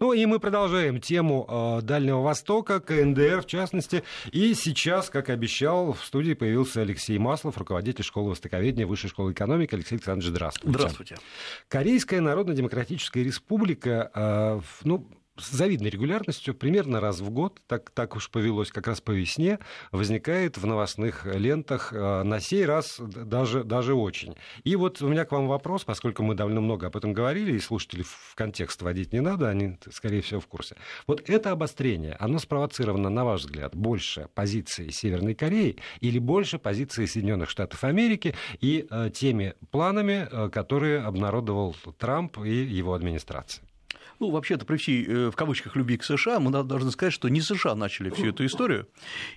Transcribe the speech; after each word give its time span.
Ну 0.00 0.12
и 0.12 0.26
мы 0.26 0.38
продолжаем 0.38 1.00
тему 1.00 1.46
э, 1.48 1.82
Дальнего 1.82 2.20
Востока, 2.22 2.80
КНДР 2.80 3.42
в 3.42 3.46
частности. 3.46 4.04
И 4.30 4.54
сейчас, 4.54 5.10
как 5.10 5.28
обещал, 5.28 5.92
в 5.92 6.04
студии 6.04 6.34
появился 6.34 6.82
Алексей 6.82 7.18
Маслов, 7.18 7.58
руководитель 7.58 8.04
школы 8.04 8.30
востоковедения 8.30 8.86
Высшей 8.86 9.10
школы 9.10 9.32
экономики. 9.32 9.74
Алексей 9.74 9.96
Александрович, 9.96 10.30
здравствуйте. 10.30 10.78
Здравствуйте. 10.78 11.16
Корейская 11.68 12.20
Народно-Демократическая 12.20 13.24
Республика, 13.24 14.10
э, 14.14 14.60
ну, 14.84 15.06
с 15.38 15.50
завидной 15.50 15.90
регулярностью, 15.90 16.54
примерно 16.54 17.00
раз 17.00 17.20
в 17.20 17.30
год, 17.30 17.60
так, 17.66 17.90
так 17.90 18.16
уж 18.16 18.30
повелось 18.30 18.70
как 18.70 18.86
раз 18.86 19.00
по 19.00 19.10
весне, 19.12 19.58
возникает 19.92 20.58
в 20.58 20.66
новостных 20.66 21.26
лентах, 21.26 21.92
э, 21.92 22.22
на 22.22 22.40
сей 22.40 22.64
раз 22.64 23.00
даже, 23.00 23.64
даже 23.64 23.94
очень. 23.94 24.34
И 24.64 24.76
вот 24.76 25.00
у 25.02 25.08
меня 25.08 25.24
к 25.24 25.32
вам 25.32 25.48
вопрос, 25.48 25.84
поскольку 25.84 26.22
мы 26.22 26.34
довольно 26.34 26.60
много 26.60 26.88
об 26.88 26.96
этом 26.96 27.12
говорили, 27.12 27.52
и 27.52 27.58
слушателей 27.58 28.04
в 28.04 28.34
контекст 28.34 28.82
вводить 28.82 29.12
не 29.12 29.20
надо, 29.20 29.48
они, 29.48 29.78
скорее 29.90 30.22
всего, 30.22 30.40
в 30.40 30.46
курсе. 30.46 30.76
Вот 31.06 31.28
это 31.28 31.50
обострение, 31.50 32.16
оно 32.18 32.38
спровоцировано, 32.38 33.10
на 33.10 33.24
ваш 33.24 33.42
взгляд, 33.42 33.74
больше 33.74 34.28
позиции 34.34 34.90
Северной 34.90 35.34
Кореи 35.34 35.76
или 36.00 36.18
больше 36.18 36.58
позиции 36.58 37.06
Соединенных 37.06 37.50
Штатов 37.50 37.84
Америки 37.84 38.34
и 38.60 38.86
э, 38.90 39.10
теми 39.14 39.54
планами, 39.70 40.28
э, 40.30 40.50
которые 40.50 41.00
обнародовал 41.00 41.74
Трамп 41.98 42.38
и 42.38 42.50
его 42.50 42.94
администрация? 42.94 43.64
Ну, 44.20 44.30
вообще-то, 44.30 44.64
при 44.64 44.76
всей, 44.76 45.06
э, 45.06 45.30
в 45.30 45.36
кавычках, 45.36 45.76
любви 45.76 45.96
к 45.96 46.04
США, 46.04 46.40
мы 46.40 46.50
должны 46.50 46.90
сказать, 46.90 47.12
что 47.12 47.28
не 47.28 47.40
США 47.40 47.74
начали 47.74 48.10
всю 48.10 48.28
эту 48.28 48.44
историю, 48.44 48.88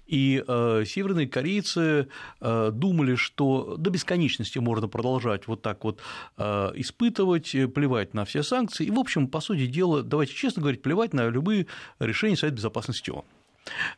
и 0.07 0.43
э, 0.45 0.83
северные 0.87 1.27
корейцы 1.27 2.07
э, 2.39 2.71
думали, 2.73 3.15
что 3.15 3.75
до 3.77 3.91
бесконечности 3.91 4.57
можно 4.57 4.87
продолжать 4.87 5.47
вот 5.47 5.61
так 5.61 5.83
вот 5.83 5.99
э, 6.37 6.71
испытывать, 6.75 7.53
э, 7.53 7.67
плевать 7.67 8.13
на 8.13 8.25
все 8.25 8.41
санкции, 8.41 8.85
и, 8.85 8.91
в 8.91 8.99
общем, 8.99 9.27
по 9.27 9.39
сути 9.39 9.67
дела, 9.67 10.01
давайте 10.01 10.33
честно 10.33 10.61
говорить, 10.61 10.81
плевать 10.81 11.13
на 11.13 11.27
любые 11.27 11.67
решения 11.99 12.35
Совета 12.35 12.57
Безопасности 12.57 13.11
ООН. 13.11 13.25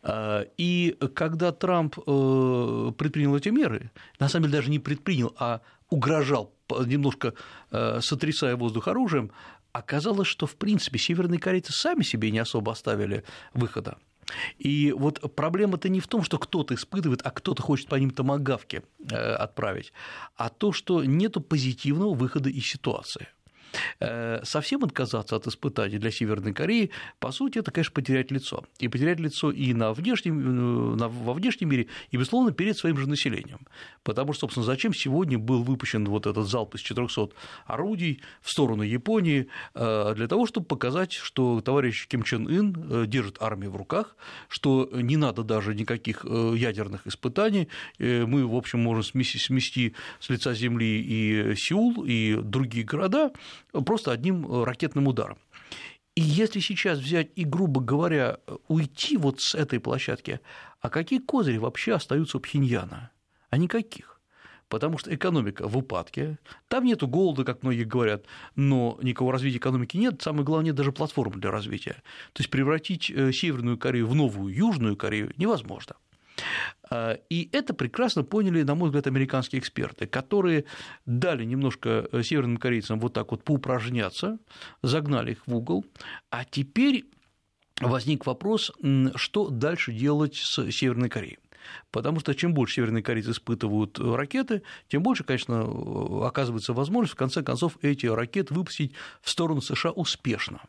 Э, 0.04 0.46
и 0.58 0.98
когда 1.14 1.54
Трамп 1.54 1.96
предпринял 1.96 3.36
эти 3.38 3.50
меры, 3.50 3.92
на 4.20 4.28
самом 4.28 4.48
деле 4.48 4.58
даже 4.58 4.70
не 4.70 4.80
предпринял, 4.80 5.34
а 5.38 5.62
угрожал, 5.90 6.52
немножко 6.70 7.36
сотрясая 7.70 8.56
воздух 8.56 8.88
оружием, 8.88 9.32
оказалось, 9.74 10.28
что, 10.28 10.46
в 10.46 10.56
принципе, 10.56 10.98
северные 10.98 11.40
корейцы 11.40 11.74
сами 11.74 12.04
себе 12.04 12.32
не 12.32 12.40
особо 12.40 12.72
оставили 12.72 13.24
выхода. 13.54 13.98
И 14.58 14.94
вот 14.98 15.20
проблема-то 15.36 15.90
не 15.90 16.00
в 16.00 16.08
том, 16.08 16.24
что 16.24 16.40
кто-то 16.40 16.76
испытывает, 16.76 17.22
а 17.24 17.32
кто-то 17.32 17.62
хочет 17.62 17.90
по 17.90 17.96
ним 17.96 18.12
томогавки 18.12 18.84
э, 19.12 19.16
отправить, 19.16 19.92
а 20.38 20.50
то, 20.50 20.72
что 20.72 21.04
нет 21.04 21.36
позитивного 21.48 22.14
выхода 22.14 22.50
из 22.50 22.66
ситуации– 22.66 23.28
совсем 24.44 24.84
отказаться 24.84 25.36
от 25.36 25.48
испытаний 25.48 25.98
для 25.98 26.12
Северной 26.12 26.54
Кореи, 26.54 26.92
по 27.20 27.32
сути, 27.32 27.60
это, 27.60 27.72
конечно, 27.72 27.94
потерять 27.94 28.32
лицо. 28.32 28.64
И 28.80 28.88
потерять 28.88 29.20
лицо 29.20 29.52
и 29.52 29.74
на 29.74 29.94
внешнем, 29.94 30.96
э, 30.96 31.08
во 31.08 31.34
внешнем 31.34 31.70
мире, 31.70 31.88
и, 32.12 32.18
безусловно, 32.18 32.52
перед 32.52 32.78
своим 32.78 32.98
же 32.98 33.08
населением. 33.08 33.68
Потому 34.04 34.34
что, 34.34 34.42
собственно, 34.42 34.66
зачем 34.66 34.94
сегодня 34.94 35.38
был 35.38 35.64
выпущен 35.64 36.06
вот 36.06 36.28
этот 36.28 36.48
залп 36.48 36.76
из 36.76 36.82
400 36.82 37.30
орудий 37.66 38.22
в 38.42 38.50
сторону 38.50 38.84
Японии? 38.84 39.48
Э, 39.74 40.14
для 40.16 40.28
того, 40.28 40.46
чтобы 40.46 40.66
показать, 40.66 41.14
что 41.14 41.62
товарищ 41.62 42.08
Ким 42.08 42.24
Чен 42.24 42.48
Ын 42.48 43.08
держит 43.10 43.42
армию 43.42 43.72
в 43.72 43.76
руках, 43.76 44.16
что 44.50 44.90
не 44.94 45.18
надо 45.18 45.44
даже 45.44 45.74
никаких 45.76 46.26
ядерных 46.26 47.08
испытаний. 47.08 47.68
Мы, 48.00 48.46
в 48.46 48.56
общем, 48.56 48.80
можем 48.80 49.04
смести 49.04 49.96
с 50.20 50.30
лица 50.30 50.54
Земли 50.54 51.02
и 51.02 51.56
Сеул, 51.56 52.04
и 52.06 52.36
другие 52.42 52.86
города, 52.86 53.32
просто 53.82 54.12
одним 54.12 54.46
э, 54.46 54.64
ракетным 54.64 55.08
ударом. 55.08 55.38
И 56.16 56.22
если 56.22 56.60
сейчас 56.60 57.00
взять 57.00 57.32
и, 57.36 57.44
грубо 57.44 57.82
говоря, 57.82 58.38
уйти 58.68 59.18
вот 59.18 59.42
с 59.42 59.56
этой 59.56 59.80
площадки, 59.80 60.42
а 60.80 60.90
какие 60.90 61.20
козыри 61.20 61.58
вообще 61.58 61.94
остаются 61.94 62.38
у 62.38 62.40
Пхеньяна? 62.40 63.12
А 63.50 63.58
никаких. 63.58 64.22
Потому 64.70 64.98
что 64.98 65.14
экономика 65.14 65.68
в 65.68 65.78
упадке, 65.78 66.40
там 66.68 66.86
нету 66.86 67.08
голода, 67.08 67.44
как 67.44 67.64
многие 67.64 67.84
говорят, 67.84 68.26
но 68.56 68.98
никакого 69.02 69.32
развития 69.32 69.58
экономики 69.58 69.98
нет, 69.98 70.22
самое 70.22 70.44
главное, 70.44 70.68
нет 70.68 70.76
даже 70.76 70.92
платформы 70.92 71.40
для 71.40 71.52
развития. 71.52 72.02
То 72.34 72.42
есть 72.42 72.50
превратить 72.50 73.12
э, 73.12 73.32
Северную 73.32 73.78
Корею 73.78 74.08
в 74.08 74.16
новую 74.16 74.54
Южную 74.54 74.96
Корею 74.96 75.34
невозможно. 75.38 75.96
А, 76.94 77.18
и 77.28 77.50
это 77.52 77.74
прекрасно 77.74 78.24
поняли, 78.24 78.62
на 78.62 78.76
мой 78.76 78.90
взгляд, 78.90 79.08
американские 79.08 79.60
эксперты, 79.60 80.06
которые 80.06 80.66
дали 81.08 81.44
немножко 81.44 82.08
э, 82.12 82.22
северным 82.22 82.58
корейцам 82.58 83.00
вот 83.00 83.14
так 83.14 83.32
вот 83.32 83.44
поупражняться, 83.44 84.38
загнали 84.84 85.32
их 85.32 85.48
в 85.48 85.56
угол, 85.56 85.84
а 86.30 86.46
теперь 86.46 87.06
возник 87.82 88.28
вопрос, 88.28 88.72
что 89.16 89.50
дальше 89.50 89.92
делать 89.92 90.36
с 90.36 90.72
Северной 90.72 91.10
Кореей. 91.10 91.40
Потому 91.90 92.20
что 92.20 92.36
чем 92.36 92.54
больше 92.54 92.76
северные 92.76 93.02
корейцы 93.02 93.32
испытывают 93.32 93.98
ракеты, 93.98 94.62
тем 94.88 95.02
больше, 95.02 95.24
конечно, 95.24 95.64
оказывается 96.28 96.74
возможность 96.74 97.14
в 97.14 97.18
конце 97.18 97.42
концов 97.42 97.80
эти 97.82 98.06
ракеты 98.06 98.54
выпустить 98.54 98.94
в 99.22 99.32
сторону 99.32 99.62
США 99.62 99.92
успешно. 99.92 100.62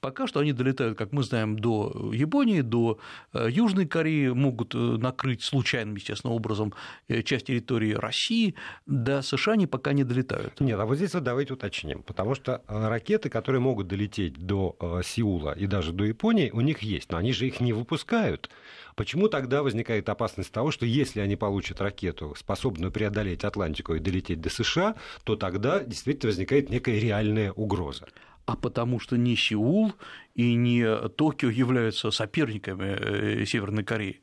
Пока 0.00 0.26
что 0.26 0.40
они 0.40 0.52
долетают, 0.52 0.98
как 0.98 1.12
мы 1.12 1.22
знаем, 1.22 1.58
до 1.58 2.10
Японии, 2.12 2.60
до 2.60 2.98
э, 3.32 3.48
Южной 3.50 3.86
Кореи, 3.86 4.28
могут 4.28 4.74
э, 4.74 4.78
накрыть 4.78 5.42
случайным, 5.42 5.96
естественно, 5.96 6.32
образом 6.32 6.72
э, 7.08 7.22
часть 7.22 7.46
территории 7.46 7.92
России, 7.94 8.54
до 8.86 9.22
США 9.22 9.54
они 9.54 9.66
пока 9.66 9.92
не 9.92 10.04
долетают. 10.04 10.60
Нет, 10.60 10.78
а 10.78 10.86
вот 10.86 10.96
здесь 10.96 11.14
вот 11.14 11.22
давайте 11.22 11.54
уточним, 11.54 12.02
потому 12.02 12.34
что 12.34 12.62
ракеты, 12.66 13.28
которые 13.28 13.60
могут 13.60 13.88
долететь 13.88 14.34
до 14.34 14.76
Сеула 15.04 15.52
и 15.52 15.66
даже 15.66 15.92
до 15.92 16.04
Японии, 16.04 16.50
у 16.50 16.60
них 16.60 16.82
есть, 16.82 17.10
но 17.10 17.18
они 17.18 17.32
же 17.32 17.46
их 17.46 17.60
не 17.60 17.72
выпускают. 17.72 18.50
Почему 18.94 19.28
тогда 19.28 19.62
возникает 19.62 20.08
опасность 20.08 20.52
того, 20.52 20.70
что 20.70 20.84
если 20.84 21.20
они 21.20 21.36
получат 21.36 21.80
ракету, 21.80 22.34
способную 22.36 22.92
преодолеть 22.92 23.44
Атлантику 23.44 23.94
и 23.94 24.00
долететь 24.00 24.40
до 24.40 24.50
США, 24.50 24.96
то 25.24 25.36
тогда 25.36 25.80
действительно 25.82 26.28
возникает 26.30 26.70
некая 26.70 26.98
реальная 26.98 27.52
угроза? 27.52 28.06
А 28.46 28.56
потому 28.56 28.98
что 28.98 29.16
не 29.16 29.36
Сеул 29.36 29.92
и 30.34 30.54
не 30.54 31.08
Токио 31.08 31.50
являются 31.50 32.10
соперниками 32.10 32.96
э, 32.98 33.44
Северной 33.46 33.84
Кореи. 33.84 34.20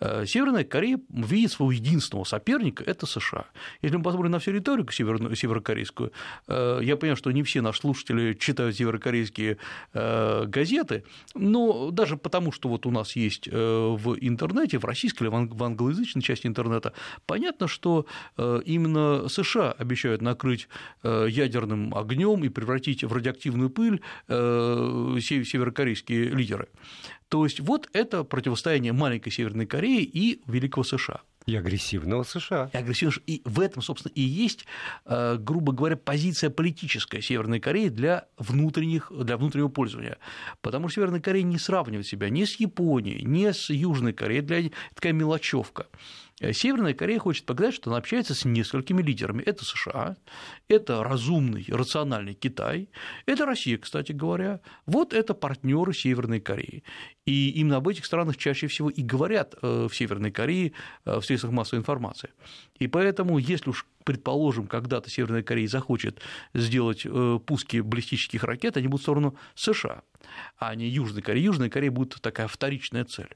Э, 0.00 0.24
Северная 0.26 0.64
Корея 0.64 0.98
видит 1.10 1.52
своего 1.52 1.72
единственного 1.72 2.24
соперника– 2.24 2.82
это 2.86 3.06
США. 3.06 3.46
Если 3.82 3.96
мы 3.96 4.02
посмотрим 4.02 4.32
на 4.32 4.38
всю 4.38 4.52
риторику 4.52 4.92
северокорейскую, 4.92 6.12
э, 6.48 6.80
я 6.82 6.96
понимаю, 6.96 7.16
что 7.16 7.30
не 7.30 7.42
все 7.42 7.60
наши 7.60 7.80
слушатели 7.80 8.32
читают 8.34 8.76
северокорейские 8.76 9.58
газеты, 9.92 11.04
но 11.34 11.90
даже 11.90 12.16
потому, 12.16 12.52
что 12.52 12.68
вот 12.68 12.86
у 12.86 12.90
нас 12.90 13.16
есть 13.16 13.48
в 13.48 14.16
интернете, 14.20 14.78
в 14.78 14.84
российской 14.84 15.24
или 15.24 15.30
в 15.30 15.62
англоязычной 15.62 16.22
части 16.22 16.46
интернета, 16.46 16.92
понятно, 17.26 17.68
что 17.68 18.06
именно 18.36 19.28
США 19.28 19.72
обещают 19.72 20.22
накрыть 20.22 20.68
ядерным 21.02 21.94
огнем 21.94 22.44
и 22.44 22.48
превратить 22.48 23.04
в 23.04 23.12
радиоактивную 23.12 23.70
пыль 23.70 24.00
северокорейские 25.50 26.24
лидеры. 26.24 26.68
То 27.28 27.44
есть 27.44 27.60
вот 27.60 27.88
это 27.92 28.24
противостояние 28.24 28.92
маленькой 28.92 29.30
Северной 29.30 29.66
Кореи 29.66 30.02
и 30.02 30.42
Великого 30.46 30.84
США. 30.84 31.20
И 31.46 31.56
агрессивного 31.56 32.22
США. 32.22 32.70
И 32.72 32.76
агрессивного 32.76 33.22
И 33.26 33.42
в 33.44 33.60
этом, 33.60 33.82
собственно, 33.82 34.12
и 34.14 34.20
есть, 34.20 34.66
э, 35.06 35.36
грубо 35.38 35.72
говоря, 35.72 35.96
позиция 35.96 36.50
политическая 36.50 37.22
Северной 37.22 37.60
Кореи 37.60 37.88
для, 37.88 38.26
внутренних, 38.36 39.10
для 39.10 39.36
внутреннего 39.36 39.68
пользования. 39.68 40.18
Потому 40.60 40.88
что 40.88 40.96
Северная 40.96 41.20
Корея 41.20 41.42
не 41.42 41.58
сравнивает 41.58 42.06
себя 42.06 42.28
ни 42.28 42.44
с 42.44 42.56
Японией, 42.60 43.22
ни 43.22 43.50
с 43.50 43.70
Южной 43.70 44.12
Кореей. 44.12 44.42
Для 44.42 44.70
такая 44.94 45.12
мелочевка. 45.12 45.86
Э, 46.40 46.52
Северная 46.52 46.94
Корея 46.94 47.18
хочет 47.18 47.44
показать, 47.44 47.74
что 47.74 47.90
она 47.90 47.98
общается 47.98 48.34
с 48.34 48.44
несколькими 48.44 49.02
лидерами. 49.02 49.42
Это 49.42 49.64
США, 49.64 50.16
это 50.68 51.04
разумный, 51.04 51.64
рациональный 51.68 52.34
Китай, 52.34 52.88
это 53.26 53.46
Россия, 53.46 53.78
кстати 53.78 54.12
говоря. 54.12 54.60
Вот 54.86 55.12
это 55.12 55.34
партнеры 55.34 55.92
Северной 55.92 56.40
Кореи. 56.40 56.82
И 57.26 57.50
именно 57.50 57.76
об 57.76 57.88
этих 57.88 58.06
странах 58.06 58.36
чаще 58.36 58.66
всего 58.66 58.90
и 58.90 59.02
говорят 59.02 59.54
э, 59.62 59.88
в 59.88 59.94
Северной 59.94 60.32
Корее 60.32 60.72
э, 61.04 61.20
в 61.20 61.24
средствах 61.24 61.52
массовой 61.52 61.80
информации. 61.80 62.30
И 62.78 62.88
поэтому, 62.88 63.38
если 63.38 63.70
уж 63.70 63.86
предположим, 64.04 64.66
когда-то 64.66 65.10
Северная 65.10 65.42
Корея 65.42 65.68
захочет 65.68 66.20
сделать 66.54 67.06
пуски 67.46 67.80
баллистических 67.80 68.44
ракет, 68.44 68.76
они 68.76 68.88
будут 68.88 69.00
в 69.00 69.04
сторону 69.04 69.36
США, 69.54 70.02
а 70.58 70.74
не 70.74 70.86
Южной 70.88 71.22
Кореи. 71.22 71.42
Южная 71.42 71.70
Корея 71.70 71.90
будет 71.90 72.20
такая 72.20 72.48
вторичная 72.48 73.04
цель. 73.04 73.34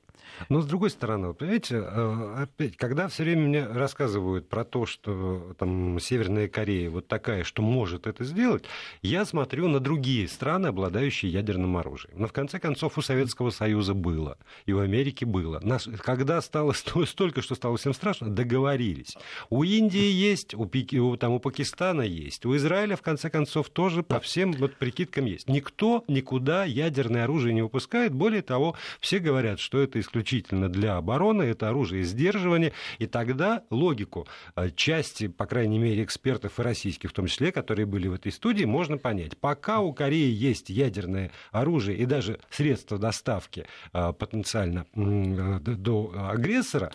Но 0.49 0.61
с 0.61 0.67
другой 0.67 0.91
стороны, 0.91 1.33
понимаете, 1.33 1.77
э, 1.77 2.35
опять, 2.43 2.77
когда 2.77 3.09
все 3.09 3.23
время 3.23 3.43
мне 3.43 3.67
рассказывают 3.67 4.49
про 4.49 4.65
то, 4.65 4.87
что 4.87 5.55
там 5.59 5.99
Северная 6.01 6.49
Корея 6.49 6.91
вот 6.91 7.07
такая, 7.07 7.45
что 7.45 7.63
может 7.63 8.07
это 8.07 8.25
сделать, 8.25 8.65
я 9.03 9.25
смотрю 9.25 9.69
на 9.69 9.81
другие 9.81 10.29
страны, 10.29 10.69
обладающие 10.69 11.31
ядерным 11.31 11.77
оружием. 11.77 12.15
Но 12.19 12.27
в 12.27 12.33
конце 12.33 12.59
концов 12.59 12.99
у 12.99 13.03
Советского 13.03 13.51
Союза 13.51 13.95
было, 13.95 14.39
и 14.67 14.73
у 14.73 14.81
Америки 14.81 15.25
было. 15.25 15.63
Когда 15.99 16.41
стало 16.41 16.73
столько, 17.07 17.43
что 17.43 17.55
стало 17.55 17.77
всем 17.77 17.95
страшно, 17.95 18.29
договорились. 18.29 19.17
У 19.51 19.63
Индии 19.63 20.11
есть 20.11 20.54
есть, 20.55 20.61
у, 20.61 20.67
Пики, 20.67 20.97
у, 20.97 21.17
там, 21.17 21.33
у 21.33 21.39
Пакистана 21.39 22.03
есть, 22.03 22.47
у 22.47 22.57
Израиля, 22.57 22.97
в 22.97 23.03
конце 23.03 23.31
концов, 23.31 23.69
тоже 23.71 24.03
по 24.03 24.21
всем 24.21 24.53
вот 24.53 24.75
прикидкам 24.77 25.27
есть. 25.27 25.49
Никто 25.49 26.05
никуда 26.09 26.65
ядерное 26.65 27.25
оружие 27.25 27.55
не 27.55 27.63
выпускает. 27.63 28.15
Более 28.15 28.43
того, 28.43 28.77
все 29.01 29.19
говорят, 29.19 29.61
что 29.61 29.81
это 29.81 30.01
исключительно 30.01 30.69
для 30.69 30.97
обороны, 30.97 31.43
это 31.43 31.69
оружие 31.69 32.05
сдерживания. 32.05 32.73
И 32.99 33.07
тогда 33.07 33.63
логику 33.71 34.27
э, 34.57 34.71
части, 34.75 35.29
по 35.29 35.47
крайней 35.47 35.79
мере, 35.79 36.05
экспертов 36.05 36.59
и 36.59 36.63
российских 36.63 37.11
в 37.11 37.13
том 37.13 37.27
числе, 37.27 37.53
которые 37.53 37.87
были 37.87 38.09
в 38.09 38.15
этой 38.15 38.33
студии, 38.33 38.65
можно 38.65 38.99
понять. 38.99 39.37
Пока 39.39 39.81
у 39.81 39.93
Кореи 39.93 40.31
есть 40.31 40.71
ядерное 40.71 41.31
оружие 41.51 41.99
и 41.99 42.07
даже 42.07 42.39
средства 42.51 42.99
доставки 42.99 43.67
э, 43.93 44.13
потенциально 44.13 44.87
э, 44.95 45.59
до 45.61 46.13
агрессора, 46.31 46.93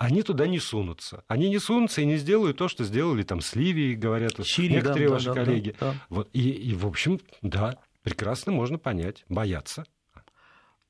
они 0.00 0.22
туда 0.22 0.46
не 0.46 0.58
сунутся. 0.58 1.24
Они 1.28 1.50
не 1.50 1.58
сунутся 1.58 2.00
и 2.00 2.06
не 2.06 2.16
сделают 2.16 2.56
то, 2.56 2.68
что 2.68 2.84
сделали 2.84 3.22
там 3.22 3.42
с 3.42 3.54
Ливией, 3.54 3.94
говорят 3.94 4.32
Сирии, 4.42 4.76
некоторые 4.76 5.08
да, 5.08 5.14
ваши 5.14 5.26
да, 5.26 5.34
коллеги. 5.34 5.76
Да, 5.78 5.92
да. 5.92 6.06
Вот, 6.08 6.30
и, 6.32 6.48
и, 6.48 6.74
в 6.74 6.86
общем, 6.86 7.20
да, 7.42 7.76
прекрасно 8.02 8.50
можно 8.50 8.78
понять, 8.78 9.26
боятся. 9.28 9.84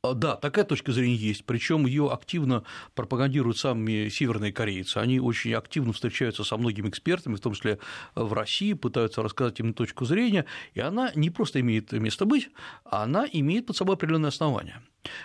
А, 0.04 0.14
да, 0.14 0.36
такая 0.36 0.64
точка 0.64 0.92
зрения 0.92 1.16
есть. 1.16 1.44
Причем 1.44 1.86
ее 1.86 2.08
активно 2.08 2.62
пропагандируют 2.94 3.58
сами 3.58 4.08
северные 4.10 4.52
корейцы. 4.52 4.98
Они 4.98 5.18
очень 5.18 5.54
активно 5.54 5.92
встречаются 5.92 6.44
со 6.44 6.56
многими 6.56 6.88
экспертами, 6.88 7.34
в 7.34 7.40
том 7.40 7.54
числе 7.54 7.80
в 8.14 8.32
России, 8.32 8.74
пытаются 8.74 9.24
рассказать 9.24 9.58
им 9.58 9.74
точку 9.74 10.04
зрения. 10.04 10.46
И 10.74 10.78
она 10.78 11.10
не 11.16 11.30
просто 11.30 11.58
имеет 11.58 11.90
место 11.90 12.26
быть, 12.26 12.48
а 12.84 13.02
она 13.02 13.26
имеет 13.32 13.66
под 13.66 13.76
собой 13.76 13.96
определенные 13.96 14.28
основания. 14.28 14.84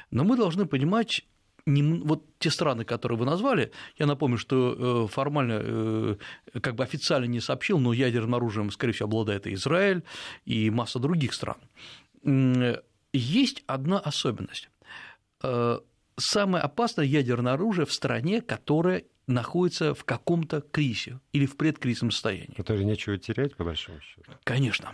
Но 0.09 0.23
мы 0.23 0.37
должны 0.37 0.65
понимать, 0.65 1.21
не, 1.65 1.99
вот 1.99 2.23
те 2.39 2.49
страны, 2.51 2.85
которые 2.85 3.17
вы 3.17 3.25
назвали, 3.25 3.71
я 3.97 4.05
напомню, 4.05 4.37
что 4.37 5.05
э, 5.05 5.11
формально, 5.11 5.59
э, 5.63 6.15
как 6.61 6.75
бы 6.75 6.83
официально 6.83 7.25
не 7.25 7.39
сообщил, 7.39 7.79
но 7.79 7.93
ядерным 7.93 8.35
оружием, 8.35 8.71
скорее 8.71 8.93
всего, 8.93 9.07
обладает 9.07 9.47
и 9.47 9.53
Израиль, 9.53 10.03
и 10.45 10.69
масса 10.69 10.99
других 10.99 11.33
стран. 11.33 11.57
Есть 13.13 13.63
одна 13.67 13.99
особенность. 13.99 14.69
Э, 15.41 15.79
самое 16.17 16.63
опасное 16.63 17.05
ядерное 17.05 17.53
оружие 17.53 17.85
в 17.85 17.93
стране, 17.93 18.41
которая 18.41 19.03
находится 19.27 19.93
в 19.93 20.03
каком-то 20.03 20.61
кризисе 20.61 21.19
или 21.33 21.45
в 21.45 21.57
предкризисном 21.57 22.11
состоянии. 22.11 22.53
Который 22.55 22.85
нечего 22.85 23.17
терять, 23.17 23.55
по 23.55 23.63
большому 23.63 23.99
счету. 24.01 24.31
Конечно. 24.43 24.93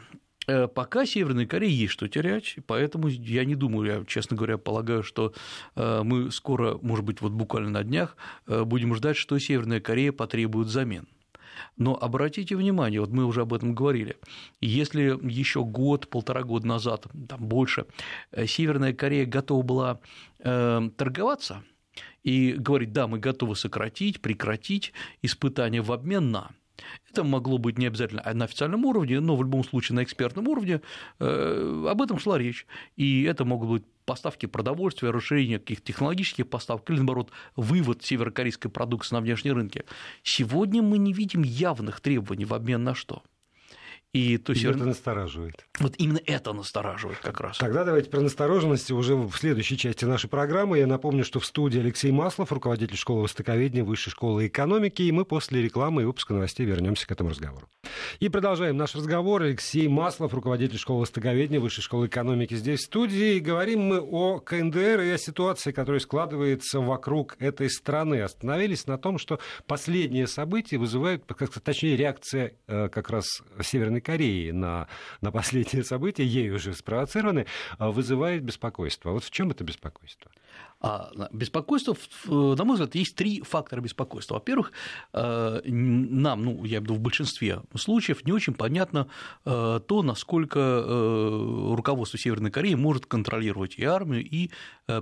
Э, 0.52 0.68
пока 0.68 1.06
Северной 1.06 1.46
Корее 1.46 1.74
есть 1.74 1.94
что 1.94 2.10
терять, 2.10 2.58
поэтому 2.68 3.08
я 3.08 3.46
не 3.46 3.56
думаю, 3.56 4.00
я, 4.00 4.06
честно 4.06 4.36
говоря, 4.36 4.58
полагаю, 4.58 5.02
что 5.02 5.34
э, 5.76 6.02
мы 6.04 6.30
скоро, 6.30 6.78
может 6.82 7.06
быть, 7.06 7.22
вот 7.22 7.32
буквально 7.32 7.70
на 7.70 7.84
днях 7.84 8.18
э, 8.48 8.66
будем 8.66 8.94
ждать, 8.96 9.16
что 9.16 9.40
Северная 9.40 9.80
Корея 9.80 10.12
потребует 10.12 10.68
замен. 10.68 11.08
Но 11.78 11.96
обратите 11.96 12.58
внимание, 12.58 13.00
вот 13.00 13.12
мы 13.12 13.24
уже 13.24 13.42
об 13.42 13.54
этом 13.54 13.74
говорили, 13.74 14.18
если 14.60 15.18
еще 15.26 15.64
год, 15.64 16.10
полтора 16.10 16.44
года 16.44 16.68
назад, 16.68 17.08
там 17.30 17.40
больше, 17.40 17.86
Северная 18.46 18.94
Корея 18.94 19.26
готова 19.26 19.62
была 19.62 20.00
торговаться 20.40 21.64
и 22.24 22.54
говорить, 22.54 22.94
да, 22.94 23.08
мы 23.08 23.20
готовы 23.20 23.56
сократить, 23.56 24.22
прекратить 24.22 24.92
испытания 25.22 25.82
в 25.82 25.92
обмен 25.92 26.32
на, 26.32 26.52
это 27.10 27.24
могло 27.24 27.58
быть 27.58 27.78
не 27.78 27.88
обязательно 27.88 28.24
на 28.34 28.46
официальном 28.46 28.86
уровне, 28.86 29.20
но 29.20 29.36
в 29.36 29.44
любом 29.44 29.64
случае 29.64 29.96
на 29.96 30.04
экспертном 30.04 30.48
уровне 30.48 30.82
э, 31.20 31.86
об 31.90 32.02
этом 32.02 32.20
шла 32.20 32.38
речь. 32.38 32.66
И 32.96 33.24
это 33.24 33.46
могут 33.46 33.70
быть 33.70 33.84
поставки 34.06 34.46
продовольствия, 34.46 35.12
расширение 35.12 35.60
каких-то 35.60 35.86
технологических 35.86 36.48
поставок 36.50 36.90
или, 36.90 36.98
наоборот, 36.98 37.32
вывод 37.56 38.04
северокорейской 38.04 38.70
продукции 38.72 39.16
на 39.16 39.22
внешние 39.22 39.54
рынки. 39.54 39.86
Сегодня 40.24 40.82
мы 40.82 40.98
не 40.98 41.14
видим 41.14 41.44
явных 41.44 42.02
требований 42.02 42.46
в 42.46 42.54
обмен 42.54 42.84
на 42.84 42.96
что. 42.96 43.24
И, 44.14 44.38
то 44.38 44.52
есть, 44.52 44.66
это 44.66 44.84
настораживает. 44.84 45.66
Вот 45.80 45.96
именно 45.98 46.20
это 46.26 46.52
настораживает 46.52 47.20
как 47.20 47.40
раз. 47.40 47.58
Тогда 47.58 47.86
давайте 47.86 48.10
про 48.10 48.20
настороженность 48.20 48.92
уже 48.92 49.16
в 49.16 49.34
следующей 49.38 49.78
части 49.78 50.04
нашей 50.04 50.30
программы. 50.30 50.80
Я 50.80 50.88
напомню, 50.88 51.24
что 51.24 51.40
в 51.40 51.46
студии 51.46 51.80
Алексей 51.80 52.12
Маслов, 52.12 52.52
руководитель 52.52 52.98
школы 52.98 53.24
востоковедения 53.24 53.86
Высшей 53.86 54.12
школы 54.12 54.48
экономики, 54.48 55.02
и 55.04 55.14
мы 55.14 55.24
после 55.24 55.62
рекламы 55.62 56.02
и 56.02 56.06
выпуска 56.06 56.34
новостей 56.34 56.66
вернемся 56.66 57.08
к 57.08 57.12
этому 57.12 57.30
разговору. 57.30 57.70
И 58.20 58.28
продолжаем 58.28 58.76
наш 58.76 58.96
разговор. 58.96 59.44
Алексей 59.44 59.88
Маслов, 59.88 60.34
руководитель 60.34 60.78
школы 60.78 61.02
востоковедения 61.02 61.62
Высшей 61.62 61.82
школы 61.82 62.08
экономики, 62.08 62.54
здесь 62.56 62.82
в 62.82 62.84
студии. 62.84 63.36
И 63.36 63.40
говорим 63.40 63.80
мы 63.80 64.02
о 64.02 64.40
КНДР 64.40 65.02
и 65.02 65.10
о 65.12 65.18
ситуации, 65.18 65.72
которая 65.72 66.02
складывается 66.02 66.82
вокруг 66.82 67.38
этой 67.40 67.70
страны. 67.70 68.22
Остановились 68.22 68.88
на 68.88 68.98
том, 68.98 69.18
что 69.18 69.40
последние 69.68 70.28
события 70.28 70.78
вызывают, 70.78 71.24
точнее, 71.64 71.96
реакция 71.96 72.56
э, 72.68 72.90
как 72.90 73.10
раз 73.10 73.26
Северной 73.62 74.01
Северной 74.02 74.18
Кореи 74.18 74.52
на, 74.52 74.88
на 75.22 75.32
последние 75.32 75.84
события, 75.84 76.26
ей 76.26 76.50
уже 76.52 76.74
спровоцированы, 76.74 77.46
а, 77.78 77.92
вызывает 77.92 78.44
беспокойство. 78.44 79.12
Вот 79.12 79.24
в 79.24 79.32
чем 79.32 79.52
это 79.52 79.64
беспокойство? 79.64 80.32
А 80.84 81.12
беспокойство, 81.32 81.96
на 82.28 82.64
мой 82.64 82.74
взгляд, 82.74 82.96
есть 82.96 83.16
три 83.16 83.42
фактора 83.42 83.82
беспокойства. 83.82 84.36
Во-первых, 84.36 84.72
э, 85.14 85.62
нам, 85.64 86.44
ну, 86.44 86.66
я 86.66 86.78
имею 86.78 86.82
в 86.82 86.84
виду 86.86 86.94
в 86.96 87.00
большинстве 87.00 87.62
случаев, 87.76 88.26
не 88.26 88.32
очень 88.32 88.56
понятно 88.56 89.08
э, 89.46 89.80
то, 89.86 90.02
насколько 90.02 90.60
э, 90.60 91.74
руководство 91.76 92.18
Северной 92.18 92.50
Кореи 92.50 92.74
может 92.74 93.06
контролировать 93.06 93.76
и 93.78 93.84
армию, 93.84 94.26
и 94.28 94.50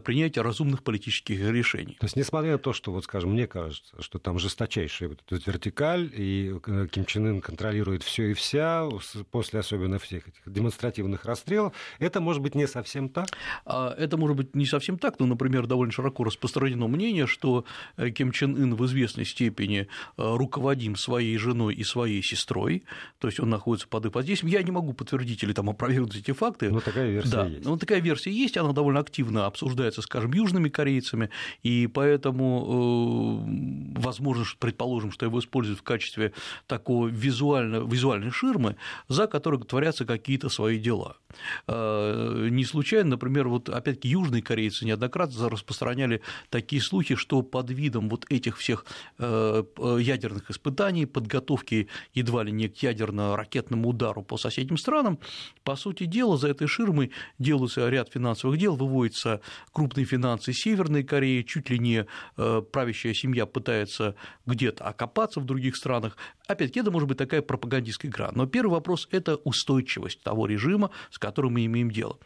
принятие 0.03 0.43
разумных 0.43 0.83
политических 0.83 1.39
решений. 1.39 1.97
То 1.99 2.05
есть, 2.05 2.15
несмотря 2.15 2.51
на 2.51 2.57
то, 2.59 2.73
что, 2.73 2.91
вот, 2.91 3.05
скажем, 3.05 3.31
мне 3.31 3.47
кажется, 3.47 3.99
что 4.01 4.19
там 4.19 4.37
жесточайшая 4.37 5.09
вот 5.09 5.23
эта 5.25 5.49
вертикаль, 5.49 6.11
и 6.13 6.53
Ким 6.91 7.05
Чен 7.05 7.25
Ын 7.25 7.41
контролирует 7.41 8.03
все 8.03 8.31
и 8.31 8.33
вся, 8.33 8.85
после 9.31 9.59
особенно 9.59 10.00
всех 10.00 10.27
этих 10.27 10.41
демонстративных 10.45 11.25
расстрелов, 11.25 11.74
это 12.00 12.21
может 12.21 12.41
быть 12.41 12.56
не 12.56 12.68
совсем 12.68 13.09
так? 13.09 13.30
А, 13.65 13.94
это 13.97 14.18
может 14.18 14.38
быть 14.38 14.56
не 14.56 14.65
совсем 14.65 14.97
так, 14.97 15.19
но, 15.19 15.25
например, 15.25 15.68
довольно 15.68 15.91
широко 15.91 16.24
распространено 16.24 16.88
мнение, 16.88 17.27
что 17.27 17.65
э, 17.97 18.09
Ким 18.09 18.31
Чен 18.31 18.56
Ын 18.56 18.75
в 18.75 18.86
известной 18.86 19.25
степени 19.25 19.81
э, 19.81 19.86
руководим 20.18 20.95
своей 20.95 21.38
женой 21.38 21.75
и 21.75 21.83
своей 21.83 22.24
сестрой, 22.24 22.83
то 23.19 23.27
есть 23.27 23.39
он 23.39 23.50
находится 23.50 23.88
под 23.88 24.06
их 24.07 24.15
воздействием. 24.15 24.53
Я 24.53 24.63
не 24.63 24.71
могу 24.71 24.94
подтвердить 24.94 25.44
или 25.44 25.53
там 25.53 25.69
опровергнуть 25.69 26.15
эти 26.15 26.31
факты. 26.31 26.69
Но 26.69 26.80
такая 26.80 27.09
версия 27.09 27.31
да, 27.31 27.45
есть. 27.45 27.65
Но 27.65 27.77
такая 27.77 28.00
версия 28.00 28.31
есть, 28.31 28.57
она 28.57 28.74
довольно 28.74 29.00
активно 29.00 29.45
обсуждается, 29.45 30.01
скажем, 30.01 30.33
южными 30.33 30.69
корейцами, 30.69 31.30
и 31.63 31.88
поэтому 31.88 33.45
э, 33.95 34.00
возможно, 34.00 34.45
что, 34.45 34.57
предположим, 34.57 35.12
что 35.12 35.25
его 35.25 35.39
используют 35.39 35.80
в 35.80 35.83
качестве 35.83 36.33
такого 36.68 37.07
визуально, 37.07 37.77
визуальной 37.77 38.31
ширмы, 38.31 38.75
за 39.07 39.27
которой 39.27 39.59
творятся 39.61 40.05
какие-то 40.05 40.49
свои 40.49 40.79
дела. 40.79 41.17
Не 41.67 42.65
случайно, 42.65 43.11
например, 43.11 43.47
вот 43.47 43.69
опять-таки 43.69 44.09
южные 44.09 44.41
корейцы 44.41 44.85
неоднократно 44.85 45.49
распространяли 45.49 46.21
такие 46.49 46.81
слухи, 46.81 47.15
что 47.15 47.42
под 47.42 47.69
видом 47.69 48.09
вот 48.09 48.25
этих 48.30 48.57
всех 48.57 48.85
э, 49.18 49.63
ядерных 49.99 50.49
испытаний, 50.49 51.06
подготовки 51.06 51.87
едва 52.13 52.44
ли 52.44 52.51
не 52.51 52.68
к 52.68 52.77
ядерно-ракетному 52.77 53.89
удару 53.89 54.23
по 54.23 54.37
соседним 54.37 54.77
странам, 54.77 55.19
по 55.63 55.75
сути 55.75 56.06
дела, 56.06 56.37
за 56.37 56.49
этой 56.49 56.68
ширмой 56.68 57.11
делается 57.37 57.87
ряд 57.89 58.09
финансовых 58.11 58.57
дел, 58.57 58.75
выводятся 58.75 59.42
крупные 59.71 60.06
финансы 60.06 60.54
Северной 60.54 61.04
Кореи, 61.04 61.44
чуть 61.44 61.69
ли 61.69 61.80
не 61.80 62.06
э, 62.37 62.61
правящая 62.71 63.13
семья 63.13 63.45
пытается 63.45 64.15
где-то 64.45 64.85
окопаться 64.85 65.39
в 65.39 65.45
других 65.45 65.75
странах. 65.75 66.18
Опять-таки, 66.47 66.80
это 66.80 66.92
может 66.92 67.07
быть 67.07 67.18
такая 67.18 67.42
пропагандистская 67.42 68.09
игра. 68.09 68.31
Но 68.33 68.47
первый 68.47 68.69
вопрос– 68.69 69.07
это 69.11 69.35
устойчивость 69.38 70.21
того 70.23 70.45
режима, 70.45 70.92
с 71.11 71.18
которым 71.18 71.54
мы 71.54 71.66
имеем 71.66 71.92
дело. 71.92 72.18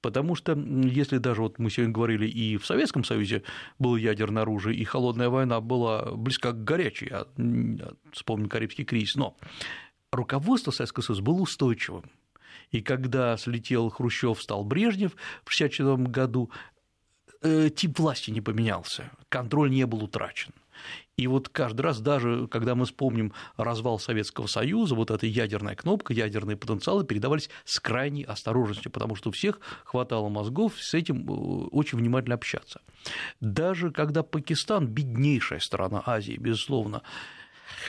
Потому 0.00 0.34
что 0.34 0.52
если 0.54 1.18
даже 1.18 1.42
вот 1.42 1.58
мы 1.58 1.70
сегодня 1.70 1.94
говорили 1.94 2.26
и 2.26 2.56
в 2.56 2.66
Советском 2.66 3.04
Союзе 3.04 3.44
было 3.78 3.96
ядерное 3.96 4.42
оружие, 4.42 4.76
и 4.76 4.84
холодная 4.84 5.28
война 5.28 5.60
была 5.60 6.12
близка 6.16 6.52
к 6.52 6.64
горячей, 6.64 7.10
я 7.10 7.26
вспомню 8.12 8.48
Карибский 8.48 8.84
кризис, 8.84 9.14
но 9.14 9.36
руководство 10.10 10.72
Советского 10.72 11.04
Союза 11.04 11.22
было 11.22 11.40
устойчивым. 11.40 12.10
И 12.72 12.80
когда 12.80 13.36
слетел 13.36 13.90
Хрущев, 13.90 14.42
стал 14.42 14.64
Брежнев 14.64 15.12
в 15.44 15.54
1964 15.54 16.08
году, 16.08 16.50
э, 17.42 17.70
тип 17.70 17.98
власти 17.98 18.30
не 18.30 18.40
поменялся, 18.40 19.10
контроль 19.28 19.70
не 19.70 19.86
был 19.86 20.02
утрачен. 20.02 20.52
И 21.16 21.26
вот 21.26 21.48
каждый 21.48 21.82
раз, 21.82 22.00
даже 22.00 22.48
когда 22.48 22.74
мы 22.74 22.86
вспомним 22.86 23.32
развал 23.56 23.98
Советского 23.98 24.46
Союза, 24.46 24.94
вот 24.94 25.10
эта 25.10 25.26
ядерная 25.26 25.74
кнопка, 25.74 26.12
ядерные 26.12 26.56
потенциалы 26.56 27.04
передавались 27.04 27.50
с 27.64 27.78
крайней 27.80 28.24
осторожностью, 28.24 28.90
потому 28.90 29.14
что 29.14 29.28
у 29.28 29.32
всех 29.32 29.60
хватало 29.84 30.28
мозгов 30.28 30.80
с 30.80 30.94
этим 30.94 31.28
э, 31.28 31.68
очень 31.70 31.98
внимательно 31.98 32.34
общаться. 32.34 32.80
Даже 33.40 33.90
когда 33.90 34.22
Пакистан, 34.22 34.86
беднейшая 34.86 35.60
страна 35.60 36.02
Азии, 36.06 36.36
безусловно, 36.38 37.02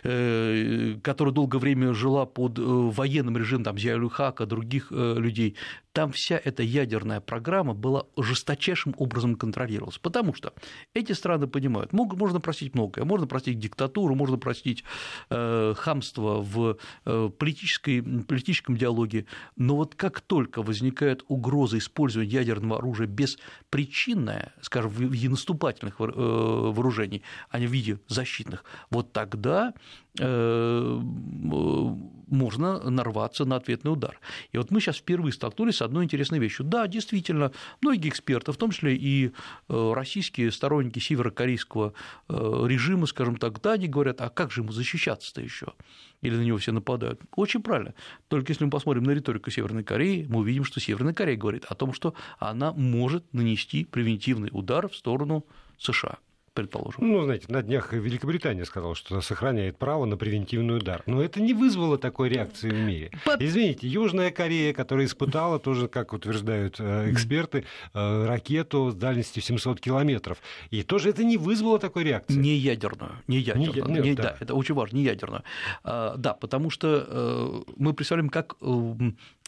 которая 0.02 1.34
долгое 1.34 1.60
время 1.60 1.94
жила 1.94 2.26
под 2.26 2.60
э, 2.60 2.62
военным 2.62 3.38
режимом 3.38 3.64
там, 3.64 3.78
Зиалюхака, 3.78 4.46
других 4.46 4.88
э, 4.92 5.16
людей, 5.18 5.56
там 5.92 6.12
вся 6.12 6.42
эта 6.44 6.64
ядерная 6.64 7.22
программа 7.22 7.74
была 7.74 8.06
жесточайшим 8.18 8.96
образом 8.98 9.36
контролировалась. 9.36 10.00
Потому 10.00 10.34
что 10.34 10.54
эти 10.94 11.14
страны 11.14 11.48
понимают, 11.48 11.94
можно 11.94 12.40
простить 12.40 12.74
многое, 12.74 13.06
можно 13.06 13.28
простить 13.28 13.60
диктатуру, 13.60 14.16
можно 14.16 14.38
простить 14.38 14.84
э, 15.30 15.74
хамство 15.78 16.42
в 16.42 16.78
э, 17.06 17.30
политической, 17.38 18.02
политическом 18.02 18.76
диалоге, 18.76 19.26
но 19.56 19.76
вот 19.76 19.96
как 19.96 20.22
только 20.22 20.64
возникает 20.64 21.24
угроза 21.28 21.78
использования 21.78 22.32
ядерного 22.32 22.78
оружия 22.80 23.08
беспричинная, 23.08 24.54
скажем, 24.62 24.90
в 24.92 25.30
наступательных 25.30 26.00
вооружений, 26.00 27.22
а 27.50 27.60
не 27.60 27.68
в 27.68 27.72
виде 27.72 28.00
защитных, 28.08 28.64
вот 28.90 29.14
тогда 29.14 29.73
Э, 30.20 31.00
можно 32.28 32.90
нарваться 32.90 33.46
на 33.46 33.56
ответный 33.58 33.92
удар. 33.92 34.20
И 34.52 34.58
вот 34.58 34.72
мы 34.72 34.80
сейчас 34.80 34.98
впервые 34.98 35.34
столкнулись 35.34 35.78
с 35.78 35.82
одной 35.82 36.06
интересной 36.06 36.40
вещью. 36.40 36.66
Да, 36.66 36.88
действительно, 36.88 37.52
многие 37.82 38.10
эксперты, 38.10 38.52
в 38.52 38.58
том 38.58 38.72
числе 38.72 38.96
и 38.96 39.32
э, 39.70 39.94
российские 39.94 40.52
сторонники 40.52 41.00
северокорейского 41.00 41.94
э, 42.30 42.66
режима, 42.68 43.06
скажем 43.06 43.38
так, 43.38 43.62
да, 43.62 43.74
они 43.74 43.88
говорят, 43.88 44.22
а 44.22 44.30
как 44.30 44.52
же 44.52 44.62
ему 44.62 44.72
защищаться-то 44.72 45.42
еще? 45.42 45.68
Или 46.22 46.36
на 46.36 46.42
него 46.42 46.58
все 46.58 46.72
нападают? 46.72 47.22
Очень 47.36 47.62
правильно. 47.62 47.94
Только 48.30 48.52
если 48.52 48.66
мы 48.66 48.72
посмотрим 48.72 49.04
на 49.04 49.12
риторику 49.12 49.52
Северной 49.52 49.84
Кореи, 49.84 50.26
мы 50.28 50.40
увидим, 50.40 50.64
что 50.64 50.80
Северная 50.80 51.14
Корея 51.14 51.38
говорит 51.38 51.66
о 51.66 51.76
том, 51.76 51.94
что 51.94 52.14
она 52.40 52.72
может 52.72 53.32
нанести 53.34 53.86
превентивный 53.86 54.50
удар 54.52 54.90
в 54.90 54.96
сторону 54.96 55.46
США 55.78 56.18
предположим. 56.54 57.12
Ну, 57.12 57.24
знаете, 57.24 57.46
на 57.50 57.62
днях 57.62 57.94
Великобритания 57.94 58.66
сказала, 58.66 58.96
что 58.96 59.22
сохраняет 59.22 59.78
право 59.78 60.06
на 60.06 60.18
превентивный 60.18 60.78
удар. 60.78 61.04
Но 61.06 61.22
это 61.22 61.42
не 61.42 61.54
вызвало 61.54 61.98
такой 61.98 62.30
реакции 62.30 62.70
в 62.70 62.80
мире. 62.80 63.12
Извините, 63.40 63.88
Южная 63.88 64.32
Корея, 64.32 64.74
которая 64.74 65.06
испытала 65.06 65.60
тоже, 65.60 65.88
как 65.88 66.14
утверждают 66.14 66.78
э, 66.80 67.12
эксперты, 67.12 67.66
э, 67.94 68.26
ракету 68.26 68.92
с 68.92 68.96
дальностью 68.96 69.42
700 69.42 69.80
километров. 69.80 70.38
И 70.70 70.84
тоже 70.84 71.10
это 71.10 71.24
не 71.24 71.38
вызвало 71.38 71.80
такой 71.80 72.04
реакции. 72.04 72.36
Не 72.36 72.56
ядерную. 72.56 73.12
Не 73.28 73.40
ядерную. 73.40 74.02
Не, 74.04 74.10
не, 74.10 74.16
да. 74.16 74.24
да, 74.24 74.38
это 74.40 74.54
очень 74.54 74.76
важно, 74.76 74.98
не 74.98 75.04
ядерную. 75.04 75.44
А, 75.84 76.16
да, 76.18 76.34
потому 76.34 76.70
что 76.70 77.06
э, 77.08 77.72
мы 77.78 77.94
представляем, 77.94 78.30
как 78.30 78.56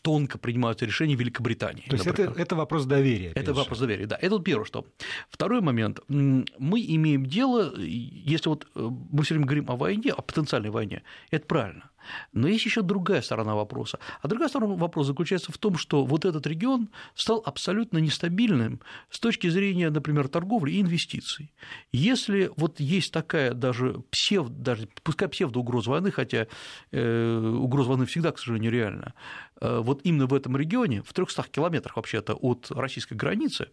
тонко 0.05 0.37
принимаются 0.37 0.85
решения 0.85 1.15
в 1.15 1.19
Великобритании. 1.19 1.83
То 1.89 1.95
есть 1.95 2.05
это, 2.05 2.31
это 2.37 2.55
вопрос 2.55 2.85
доверия. 2.85 3.31
Это 3.31 3.55
же. 3.55 3.59
вопрос 3.59 3.79
доверия, 3.79 4.05
да. 4.05 4.15
Это 4.21 4.35
вот 4.35 4.43
первое, 4.43 4.65
что. 4.65 4.85
Второй 5.31 5.61
момент. 5.61 5.99
Мы 6.07 6.85
имеем 6.87 7.25
дело, 7.25 7.75
если 7.75 8.49
вот 8.49 8.67
э, 8.75 8.89
мы 9.11 9.23
все 9.23 9.33
время 9.33 9.47
говорим 9.47 9.65
о 9.67 9.75
войне, 9.75 10.11
о 10.11 10.21
потенциальной 10.21 10.69
войне, 10.69 11.01
это 11.31 11.47
правильно. 11.47 11.89
Но 12.33 12.47
есть 12.47 12.65
еще 12.65 12.81
другая 12.81 13.21
сторона 13.21 13.55
вопроса. 13.55 13.99
А 14.21 14.27
другая 14.27 14.49
сторона 14.49 14.75
вопроса 14.75 15.09
заключается 15.09 15.51
в 15.51 15.57
том, 15.57 15.77
что 15.77 16.05
вот 16.05 16.25
этот 16.25 16.45
регион 16.47 16.89
стал 17.15 17.41
абсолютно 17.45 17.97
нестабильным 17.99 18.81
с 19.09 19.19
точки 19.19 19.47
зрения, 19.47 19.89
например, 19.89 20.27
торговли 20.27 20.71
и 20.71 20.81
инвестиций. 20.81 21.53
Если 21.91 22.51
вот 22.55 22.79
есть 22.79 23.11
такая 23.11 23.53
даже 23.53 24.03
псевдо, 24.11 24.55
даже, 24.55 24.87
пускай 25.03 25.27
псевдоугроза 25.27 25.91
войны, 25.91 26.11
хотя 26.11 26.47
э, 26.91 27.37
угроза 27.37 27.89
войны 27.89 28.05
всегда, 28.05 28.31
к 28.31 28.39
сожалению, 28.39 28.71
реальна, 28.71 29.13
э, 29.61 29.79
вот 29.79 30.01
именно 30.03 30.27
в 30.27 30.33
этом 30.33 30.57
регионе, 30.57 31.01
в 31.03 31.13
300 31.13 31.43
километрах 31.51 31.95
вообще-то 31.97 32.33
от 32.33 32.71
российской 32.71 33.13
границы, 33.13 33.69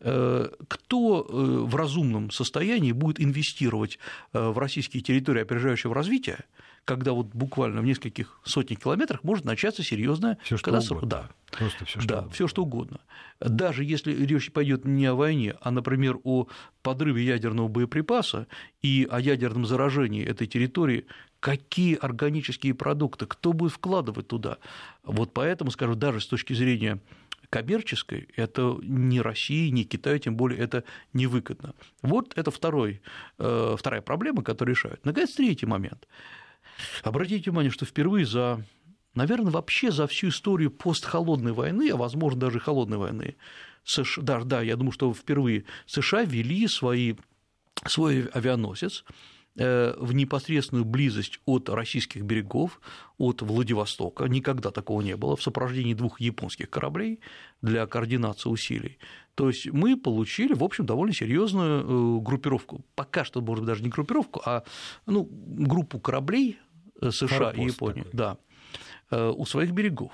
э, 0.00 0.48
кто 0.68 1.26
э, 1.28 1.32
в 1.32 1.74
разумном 1.76 2.30
состоянии 2.30 2.92
будет 2.92 3.20
инвестировать 3.20 3.98
э, 4.32 4.48
в 4.48 4.58
российские 4.58 5.02
территории 5.02 5.42
опережающего 5.42 5.94
развития, 5.94 6.44
когда 6.84 7.12
вот 7.12 7.28
буквально 7.28 7.80
в 7.80 7.84
нескольких 7.84 8.38
сотнях 8.44 8.80
километрах 8.80 9.24
может 9.24 9.44
начаться 9.44 9.82
серьезная 9.82 10.38
катастрофа. 10.62 11.06
Да. 11.06 11.30
Просто 11.50 11.84
все 11.84 12.00
что 12.00 12.08
да, 12.08 12.14
угодно. 12.16 12.34
все 12.34 12.48
что 12.48 12.62
угодно. 12.62 13.00
Даже 13.40 13.84
если 13.84 14.12
речь 14.12 14.52
пойдет 14.52 14.84
не 14.84 15.06
о 15.06 15.14
войне, 15.14 15.54
а, 15.60 15.70
например, 15.70 16.18
о 16.24 16.48
подрыве 16.82 17.24
ядерного 17.24 17.68
боеприпаса 17.68 18.48
и 18.82 19.06
о 19.10 19.20
ядерном 19.20 19.64
заражении 19.64 20.24
этой 20.24 20.46
территории, 20.46 21.06
какие 21.40 21.94
органические 21.96 22.74
продукты, 22.74 23.26
кто 23.26 23.52
будет 23.52 23.72
вкладывать 23.72 24.28
туда. 24.28 24.58
Вот 25.04 25.32
поэтому, 25.32 25.70
скажу, 25.70 25.94
даже 25.94 26.20
с 26.20 26.26
точки 26.26 26.54
зрения 26.54 27.00
коммерческой, 27.50 28.28
это 28.34 28.76
не 28.82 29.20
России, 29.20 29.68
не 29.68 29.84
Китаю, 29.84 30.18
тем 30.18 30.36
более 30.36 30.58
это 30.58 30.82
невыгодно. 31.12 31.74
Вот 32.02 32.32
это 32.36 32.50
второй, 32.50 33.00
э, 33.38 33.76
вторая 33.78 34.02
проблема, 34.02 34.42
которую 34.42 34.74
решают. 34.74 35.04
Наконец, 35.04 35.34
третий 35.34 35.66
момент. 35.66 36.08
Обратите 37.02 37.50
внимание, 37.50 37.70
что 37.70 37.84
впервые 37.84 38.26
за, 38.26 38.64
наверное, 39.14 39.52
вообще 39.52 39.90
за 39.90 40.06
всю 40.06 40.28
историю 40.28 40.70
постхолодной 40.70 41.52
войны, 41.52 41.90
а 41.90 41.96
возможно 41.96 42.40
даже 42.40 42.60
холодной 42.60 42.98
войны, 42.98 43.36
США, 43.84 44.22
да, 44.22 44.44
да, 44.44 44.62
я 44.62 44.76
думаю, 44.76 44.92
что 44.92 45.12
впервые 45.12 45.64
США 45.86 46.22
ввели 46.22 46.66
свои, 46.68 47.14
свой 47.86 48.26
авианосец 48.32 49.04
в 49.56 50.12
непосредственную 50.12 50.84
близость 50.84 51.38
от 51.46 51.68
российских 51.68 52.22
берегов, 52.22 52.80
от 53.18 53.40
Владивостока, 53.40 54.24
никогда 54.24 54.72
такого 54.72 55.00
не 55.00 55.16
было, 55.16 55.36
в 55.36 55.42
сопровождении 55.42 55.94
двух 55.94 56.20
японских 56.20 56.70
кораблей 56.70 57.20
для 57.62 57.86
координации 57.86 58.48
усилий. 58.48 58.98
То 59.36 59.48
есть 59.48 59.66
мы 59.66 59.96
получили, 59.96 60.54
в 60.54 60.64
общем, 60.64 60.86
довольно 60.86 61.14
серьезную 61.14 62.18
э, 62.18 62.20
группировку. 62.20 62.84
Пока 62.96 63.24
что, 63.24 63.40
может 63.40 63.62
быть, 63.62 63.68
даже 63.68 63.84
не 63.84 63.90
группировку, 63.90 64.42
а 64.44 64.64
ну, 65.06 65.28
группу 65.30 66.00
кораблей 66.00 66.58
Э, 67.00 67.10
США 67.10 67.28
Форпост 67.28 67.58
и 67.58 67.62
Японии, 67.62 68.02
такой. 68.02 68.12
да, 68.12 68.38
э, 69.10 69.28
у 69.30 69.44
своих 69.46 69.72
берегов. 69.72 70.12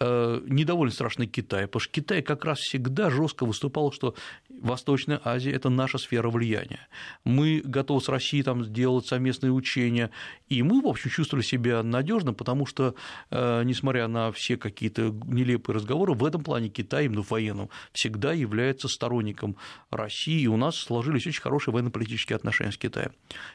Э, 0.00 0.40
недовольно 0.46 0.92
страшный 0.92 1.26
Китай, 1.26 1.66
потому 1.66 1.80
что 1.80 1.92
Китай 1.92 2.22
как 2.22 2.44
раз 2.44 2.60
всегда 2.60 3.10
жестко 3.10 3.44
выступал, 3.44 3.90
что 3.90 4.14
Восточная 4.48 5.20
Азия– 5.24 5.50
это 5.52 5.70
наша 5.70 5.98
сфера 5.98 6.30
влияния. 6.30 6.86
Мы 7.24 7.60
готовы 7.64 8.00
с 8.00 8.08
Россией 8.08 8.44
там 8.44 8.64
сделать 8.64 9.06
совместные 9.06 9.50
учения, 9.50 10.10
и 10.48 10.62
мы, 10.62 10.82
в 10.82 10.86
общем, 10.86 11.10
чувствовали 11.10 11.44
себя 11.44 11.82
надежно, 11.82 12.32
потому 12.32 12.64
что, 12.64 12.94
э, 13.30 13.62
несмотря 13.64 14.06
на 14.06 14.30
все 14.30 14.56
какие-то 14.56 15.12
нелепые 15.26 15.74
разговоры, 15.74 16.14
в 16.14 16.24
этом 16.24 16.44
плане 16.44 16.68
Китай, 16.68 17.06
именно 17.06 17.24
в 17.24 17.32
военном, 17.32 17.68
всегда 17.92 18.32
является 18.32 18.86
сторонником 18.86 19.56
России, 19.90 20.42
и 20.42 20.46
у 20.46 20.56
нас 20.56 20.76
сложились 20.76 21.26
очень 21.26 21.42
хорошие 21.42 21.74
военно-политические 21.74 22.36
отношения 22.36 22.70
с 22.70 22.78
Китаем. 22.78 23.10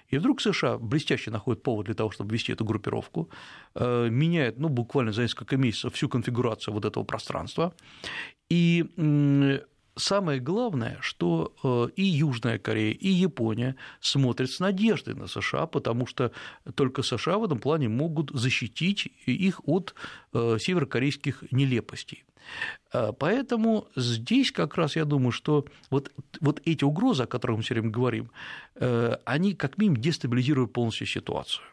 И 0.10 0.18
вдруг 0.18 0.42
США 0.42 0.78
блестяще 0.78 1.32
находят 1.32 1.64
повод 1.64 1.86
для 1.86 1.96
того, 1.96 2.12
чтобы 2.12 2.34
вести 2.34 2.52
эту 2.52 2.66
группировку, 2.66 3.30
э, 3.76 4.10
меняет, 4.10 4.60
ну, 4.60 4.68
буквально 4.68 5.14
за 5.14 5.22
несколько 5.22 5.56
месяцев 5.56 5.94
всю 5.94 6.10
конфигурацию 6.10 6.33
вот 6.72 6.86
этого 6.86 7.04
пространства, 7.04 7.74
и 8.50 8.86
самое 9.96 10.40
главное, 10.40 10.98
что 11.02 11.54
э, 11.64 11.88
и 11.96 12.04
Южная 12.04 12.58
Корея, 12.58 12.94
и 12.94 13.10
Япония 13.10 13.76
смотрят 14.00 14.50
с 14.50 14.60
надеждой 14.60 15.16
на 15.16 15.28
США, 15.28 15.66
потому 15.66 16.06
что 16.06 16.32
только 16.76 17.04
США 17.04 17.38
в 17.38 17.44
этом 17.44 17.60
плане 17.60 17.90
могут 17.90 18.32
защитить 18.32 19.08
их 19.26 19.62
от 19.68 19.96
э, 20.34 20.58
северокорейских 20.60 21.44
нелепостей. 21.52 22.24
Э, 22.92 23.12
поэтому 23.18 23.88
здесь 23.96 24.52
как 24.52 24.76
раз 24.76 24.96
я 24.96 25.06
думаю, 25.06 25.32
что 25.32 25.66
вот, 25.90 26.12
вот 26.42 26.62
эти 26.66 26.84
угрозы, 26.84 27.24
о 27.24 27.28
которых 27.28 27.58
мы 27.58 27.64
все 27.64 27.76
время 27.76 27.90
говорим, 27.90 28.32
они 29.26 29.54
как 29.54 29.78
минимум 29.78 30.02
дестабилизируют 30.02 30.74
полностью 30.74 31.06
ситуацию. 31.06 31.64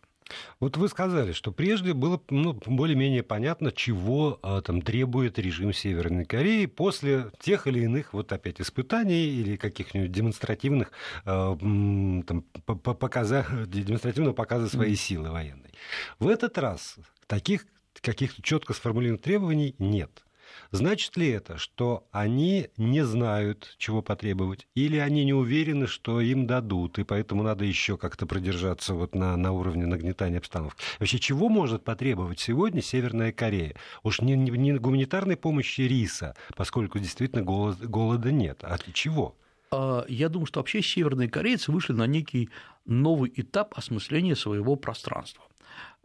Вот 0.58 0.76
вы 0.76 0.88
сказали, 0.88 1.32
что 1.32 1.52
прежде 1.52 1.94
было 1.94 2.20
ну, 2.30 2.52
более-менее 2.66 3.22
понятно, 3.22 3.72
чего 3.72 4.38
а, 4.42 4.60
там 4.60 4.82
требует 4.82 5.38
режим 5.38 5.72
Северной 5.72 6.24
Кореи 6.24 6.66
после 6.66 7.30
тех 7.40 7.66
или 7.66 7.80
иных 7.80 8.12
вот 8.12 8.32
опять 8.32 8.60
испытаний 8.60 9.26
или 9.26 9.56
каких-нибудь 9.56 10.12
демонстративных 10.12 10.92
а, 11.24 11.56
там, 11.56 12.42
показа, 12.64 13.46
демонстративного 13.66 14.34
показа 14.34 14.68
своей 14.68 14.96
силы 14.96 15.30
военной. 15.30 15.70
В 16.18 16.28
этот 16.28 16.58
раз 16.58 16.96
таких 17.26 17.66
каких-то 18.00 18.42
четко 18.42 18.72
сформулированных 18.72 19.22
требований 19.22 19.74
нет. 19.78 20.24
Значит 20.70 21.16
ли 21.16 21.28
это, 21.28 21.58
что 21.58 22.06
они 22.12 22.68
не 22.76 23.04
знают, 23.04 23.74
чего 23.78 24.02
потребовать, 24.02 24.66
или 24.74 24.96
они 24.96 25.24
не 25.24 25.32
уверены, 25.32 25.86
что 25.86 26.20
им 26.20 26.46
дадут, 26.46 26.98
и 26.98 27.04
поэтому 27.04 27.42
надо 27.42 27.64
еще 27.64 27.96
как-то 27.96 28.26
продержаться 28.26 28.94
вот 28.94 29.14
на, 29.14 29.36
на 29.36 29.52
уровне 29.52 29.86
нагнетания 29.86 30.38
обстановки? 30.38 30.82
Вообще, 30.98 31.18
чего 31.18 31.48
может 31.48 31.84
потребовать 31.84 32.40
сегодня 32.40 32.82
Северная 32.82 33.32
Корея? 33.32 33.74
Уж 34.02 34.20
не, 34.20 34.34
не, 34.34 34.50
не 34.50 34.78
гуманитарной 34.78 35.36
помощи 35.36 35.82
риса, 35.82 36.36
поскольку 36.56 36.98
действительно 36.98 37.42
голод, 37.42 37.80
голода 37.80 38.30
нет, 38.30 38.60
а 38.62 38.78
чего? 38.92 39.36
А, 39.70 40.04
я 40.08 40.28
думаю, 40.28 40.46
что 40.46 40.60
вообще 40.60 40.82
северные 40.82 41.28
корейцы 41.28 41.70
вышли 41.70 41.92
на 41.92 42.06
некий 42.06 42.50
новый 42.86 43.32
этап 43.34 43.76
осмысления 43.76 44.34
своего 44.34 44.76
пространства. 44.76 45.44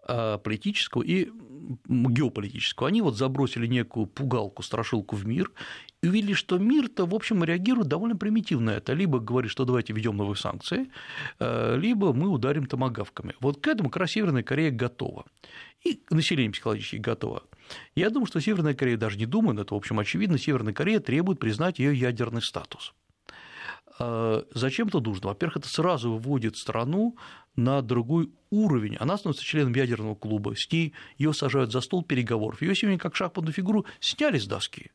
А, 0.07 0.37
политического 0.37 1.01
и 1.01 1.29
геополитического. 1.87 2.87
Они 2.87 3.01
вот 3.01 3.17
забросили 3.17 3.65
некую 3.65 4.05
пугалку, 4.05 4.61
страшилку 4.61 5.15
в 5.15 5.25
мир 5.25 5.51
и 6.03 6.07
увидели, 6.07 6.33
что 6.33 6.59
мир-то, 6.59 7.05
в 7.05 7.15
общем, 7.15 7.43
реагирует 7.43 7.87
довольно 7.87 8.15
примитивно 8.15 8.69
это. 8.69 8.93
Либо 8.93 9.19
говорит, 9.19 9.49
что 9.49 9.65
давайте 9.65 9.93
введем 9.93 10.15
новые 10.15 10.37
санкции, 10.37 10.91
а, 11.39 11.75
либо 11.75 12.13
мы 12.13 12.29
ударим 12.29 12.67
томогавками. 12.67 13.33
Вот 13.39 13.61
к 13.61 13.67
этому 13.67 13.89
как 13.89 14.01
раз 14.01 14.11
Северная 14.11 14.43
Корея 14.43 14.71
готова. 14.71 15.25
И 15.83 16.01
население 16.11 16.51
психологически 16.51 16.97
готово. 16.97 17.43
Я 17.95 18.11
думаю, 18.11 18.27
что 18.27 18.39
Северная 18.39 18.75
Корея 18.75 18.97
даже 18.97 19.17
не 19.17 19.25
думает, 19.25 19.59
это, 19.59 19.73
в 19.73 19.77
общем, 19.77 19.99
очевидно, 19.99 20.37
Северная 20.37 20.73
Корея 20.73 20.99
требует 20.99 21.39
признать 21.39 21.79
ее 21.79 21.95
ядерный 21.97 22.43
статус. 22.43 22.93
А, 23.97 24.43
зачем 24.53 24.87
это 24.87 24.99
нужно? 24.99 25.29
Во-первых, 25.29 25.57
это 25.57 25.69
сразу 25.69 26.11
выводит 26.11 26.57
страну 26.57 27.17
на 27.55 27.81
другой 27.81 28.29
уровень. 28.49 28.95
Она 28.97 29.17
становится 29.17 29.43
членом 29.43 29.73
ядерного 29.73 30.15
клуба, 30.15 30.55
с 30.55 30.71
ней 30.71 30.93
ее 31.17 31.33
сажают 31.33 31.71
за 31.71 31.81
стол 31.81 32.03
переговоров. 32.03 32.61
Ее 32.61 32.75
сегодня 32.75 32.99
как 32.99 33.15
шахматную 33.15 33.53
фигуру 33.53 33.85
сняли 33.99 34.37
с 34.37 34.47
доски. 34.47 34.91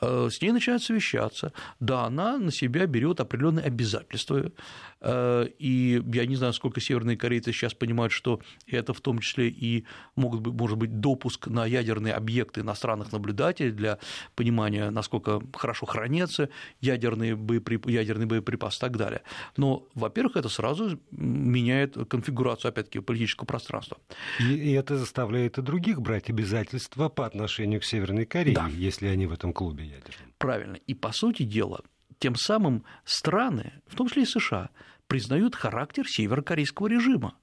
Э, 0.00 0.28
с 0.30 0.40
ней 0.40 0.52
начинают 0.52 0.82
совещаться. 0.82 1.52
Да, 1.80 2.04
она 2.04 2.38
на 2.38 2.50
себя 2.50 2.86
берет 2.86 3.20
определенные 3.20 3.64
обязательства. 3.64 4.52
Э, 5.00 5.46
и 5.58 6.02
я 6.12 6.26
не 6.26 6.36
знаю, 6.36 6.52
сколько 6.52 6.80
северные 6.80 7.16
корейцы 7.16 7.52
сейчас 7.52 7.74
понимают, 7.74 8.12
что 8.12 8.40
это 8.66 8.92
в 8.92 9.00
том 9.00 9.18
числе 9.18 9.48
и 9.48 9.84
могут 10.16 10.40
быть, 10.40 10.54
может 10.54 10.78
быть 10.78 11.00
допуск 11.00 11.46
на 11.46 11.66
ядерные 11.66 12.14
объекты 12.14 12.60
иностранных 12.60 13.12
наблюдателей 13.12 13.70
для 13.70 13.98
понимания, 14.34 14.90
насколько 14.90 15.42
хорошо 15.54 15.86
хранятся 15.86 16.48
ядерные, 16.80 17.36
боеприп... 17.36 17.86
ядерные 17.86 18.26
боеприпасы 18.26 18.78
и 18.78 18.80
так 18.80 18.96
далее. 18.96 19.22
Но, 19.56 19.86
во-первых, 19.94 20.36
это 20.36 20.48
сразу 20.48 20.98
меняет 21.10 21.96
конфигурацию, 22.08 22.70
опять-таки, 22.70 23.00
политического 23.00 23.46
пространства. 23.46 23.98
И, 24.40 24.54
и 24.54 24.72
это 24.72 24.96
заставляет 24.96 25.58
и 25.58 25.62
других 25.62 26.00
брать 26.00 26.30
обязательства 26.30 27.08
по 27.08 27.26
отношению 27.26 27.80
к 27.80 27.84
Северной 27.84 28.26
Корее, 28.26 28.54
да. 28.54 28.68
если 28.68 29.06
они 29.06 29.26
в 29.26 29.32
этом 29.32 29.52
клубе 29.54 29.84
ядерном. 29.84 30.32
Правильно. 30.38 30.76
И, 30.86 30.94
по 30.94 31.12
сути 31.12 31.44
дела, 31.44 31.80
тем 32.18 32.36
самым 32.36 32.84
страны, 33.04 33.72
в 33.86 33.96
том 33.96 34.08
числе 34.08 34.22
и 34.22 34.26
США, 34.26 34.70
признают 35.06 35.54
характер 35.54 36.04
северокорейского 36.06 36.88
режима. 36.88 37.34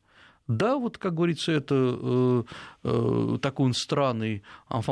Да, 0.47 0.75
вот, 0.75 0.97
как 0.97 1.13
говорится, 1.13 1.51
это 1.51 1.75
э, 1.75 2.43
э, 2.83 3.37
такой 3.41 3.67
он 3.67 3.73
странный 3.73 4.43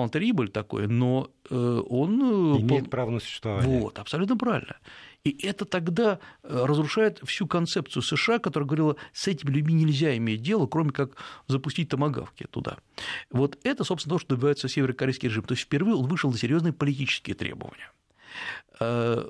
terrible 0.09 0.47
такой, 0.47 0.88
но 0.88 1.29
э, 1.49 1.55
он... 1.89 2.21
Э, 2.21 2.59
Имеет 2.59 2.85
по... 2.85 2.91
право 2.91 3.11
на 3.11 3.19
существование. 3.19 3.79
Вот, 3.79 3.99
абсолютно 3.99 4.38
правильно. 4.38 4.77
И 5.23 5.45
это 5.45 5.65
тогда 5.65 6.19
э, 6.43 6.65
разрушает 6.65 7.19
всю 7.25 7.45
концепцию 7.45 8.01
США, 8.03 8.39
которая 8.39 8.67
говорила, 8.67 8.95
с 9.11 9.27
этими 9.27 9.51
людьми 9.51 9.73
нельзя 9.73 10.15
иметь 10.17 10.41
дело, 10.41 10.65
кроме 10.65 10.91
как 10.91 11.17
запустить 11.47 11.89
томогавки 11.89 12.47
туда. 12.49 12.77
Вот 13.29 13.57
это, 13.63 13.83
собственно, 13.83 14.15
то, 14.15 14.19
что 14.19 14.35
добивается 14.35 14.69
северокорейский 14.69 15.27
режим. 15.27 15.43
То 15.43 15.53
есть 15.53 15.63
впервые 15.63 15.95
он 15.95 16.07
вышел 16.07 16.31
на 16.31 16.38
серьезные 16.38 16.71
политические 16.71 17.35
требования. 17.35 17.91
Э, 18.79 19.27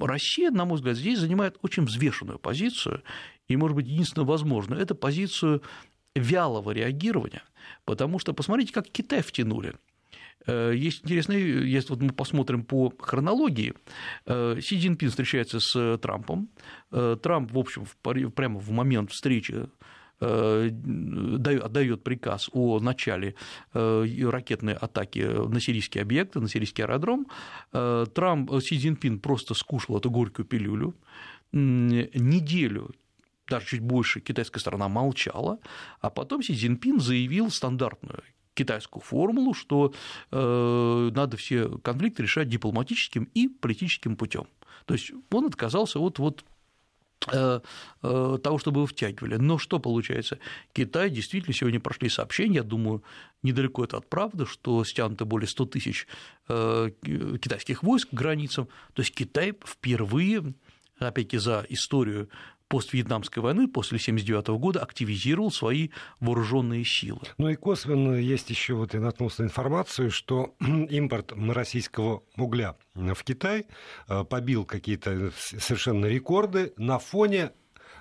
Россия, 0.00 0.50
на 0.50 0.64
мой 0.64 0.76
взгляд, 0.76 0.96
здесь 0.96 1.18
занимает 1.18 1.58
очень 1.62 1.84
взвешенную 1.84 2.38
позицию, 2.38 3.02
и, 3.48 3.56
может 3.56 3.74
быть, 3.74 3.86
единственное 3.86 4.26
возможное– 4.26 4.78
это 4.80 4.94
позицию 4.94 5.62
вялого 6.14 6.70
реагирования, 6.70 7.42
потому 7.84 8.18
что 8.18 8.32
посмотрите, 8.34 8.72
как 8.72 8.88
Китай 8.88 9.22
втянули. 9.22 9.74
Э, 10.48 10.72
есть 10.74 11.04
интересный, 11.04 11.68
если 11.68 11.90
вот 11.90 12.02
мы 12.02 12.12
посмотрим 12.12 12.64
по 12.64 12.92
хронологии, 12.98 13.74
э, 14.26 14.58
Си 14.60 14.80
Цзиньпин 14.80 15.10
встречается 15.10 15.60
с 15.60 15.98
Трампом, 15.98 16.48
Трамп, 16.90 17.52
в 17.52 17.58
общем, 17.58 17.84
прямо 18.02 18.58
в 18.58 18.70
момент 18.70 19.12
встречи 19.12 19.68
отдает 20.20 22.02
приказ 22.02 22.50
о 22.52 22.80
начале 22.80 23.36
ракетной 23.72 24.74
атаки 24.74 25.20
на 25.20 25.60
сирийские 25.60 26.02
объекты, 26.02 26.40
на 26.40 26.48
сирийский 26.48 26.82
аэродром. 26.82 27.28
Трамп, 27.70 28.50
Си 28.60 28.78
Цзиньпин 28.78 29.20
просто 29.20 29.54
скушал 29.54 29.98
эту 29.98 30.10
горькую 30.10 30.44
пилюлю. 30.46 30.96
Неделю 31.52 32.90
даже 33.48 33.66
чуть 33.66 33.80
больше 33.80 34.18
китайская 34.20 34.58
сторона 34.58 34.88
молчала, 34.88 35.60
а 36.00 36.10
потом 36.10 36.42
Си 36.42 36.54
Цзиньпин 36.54 36.98
заявил 36.98 37.50
стандартную 37.50 38.24
китайскую 38.58 39.02
формулу, 39.02 39.54
что 39.54 39.92
э, 40.32 41.10
надо 41.14 41.36
все 41.36 41.68
конфликты 41.78 42.24
решать 42.24 42.48
дипломатическим 42.48 43.28
и 43.34 43.48
политическим 43.48 44.16
путем. 44.16 44.46
То 44.84 44.94
есть 44.94 45.12
он 45.30 45.46
отказался 45.46 46.00
от 46.00 46.18
вот 46.18 46.44
э, 47.32 47.60
э, 48.02 48.38
того, 48.42 48.58
чтобы 48.58 48.80
его 48.80 48.86
втягивали. 48.86 49.36
Но 49.36 49.58
что 49.58 49.78
получается? 49.78 50.38
Китай 50.72 51.08
действительно 51.08 51.54
сегодня 51.54 51.78
прошли 51.78 52.08
сообщения, 52.08 52.56
я 52.56 52.62
думаю, 52.64 53.04
недалеко 53.44 53.84
это 53.84 53.98
от 53.98 54.08
правды, 54.08 54.44
что 54.44 54.82
стянуто 54.84 55.24
более 55.24 55.48
100 55.48 55.66
тысяч 55.66 56.08
китайских 56.48 57.82
войск 57.82 58.08
к 58.10 58.14
границам. 58.14 58.66
То 58.94 59.02
есть 59.02 59.14
Китай 59.14 59.54
впервые 59.64 60.54
опять-таки 60.98 61.38
за 61.38 61.64
историю 61.68 62.28
поствьетнамской 62.68 63.42
войны 63.42 63.66
после 63.66 63.96
1979 63.96 64.60
года 64.60 64.80
активизировал 64.80 65.50
свои 65.50 65.88
вооруженные 66.20 66.84
силы. 66.84 67.20
Ну 67.38 67.48
и 67.48 67.56
косвенно 67.56 68.14
есть 68.14 68.50
еще 68.50 68.74
вот 68.74 68.94
я 68.94 69.00
наткнулся 69.00 69.42
на 69.42 69.46
информацию, 69.46 70.10
что 70.10 70.54
импорт 70.60 71.32
российского 71.32 72.22
угля 72.36 72.76
в 72.94 73.24
Китай 73.24 73.66
э, 74.08 74.24
побил 74.24 74.64
какие-то 74.64 75.32
совершенно 75.36 76.06
рекорды 76.06 76.72
на 76.76 76.98
фоне 76.98 77.52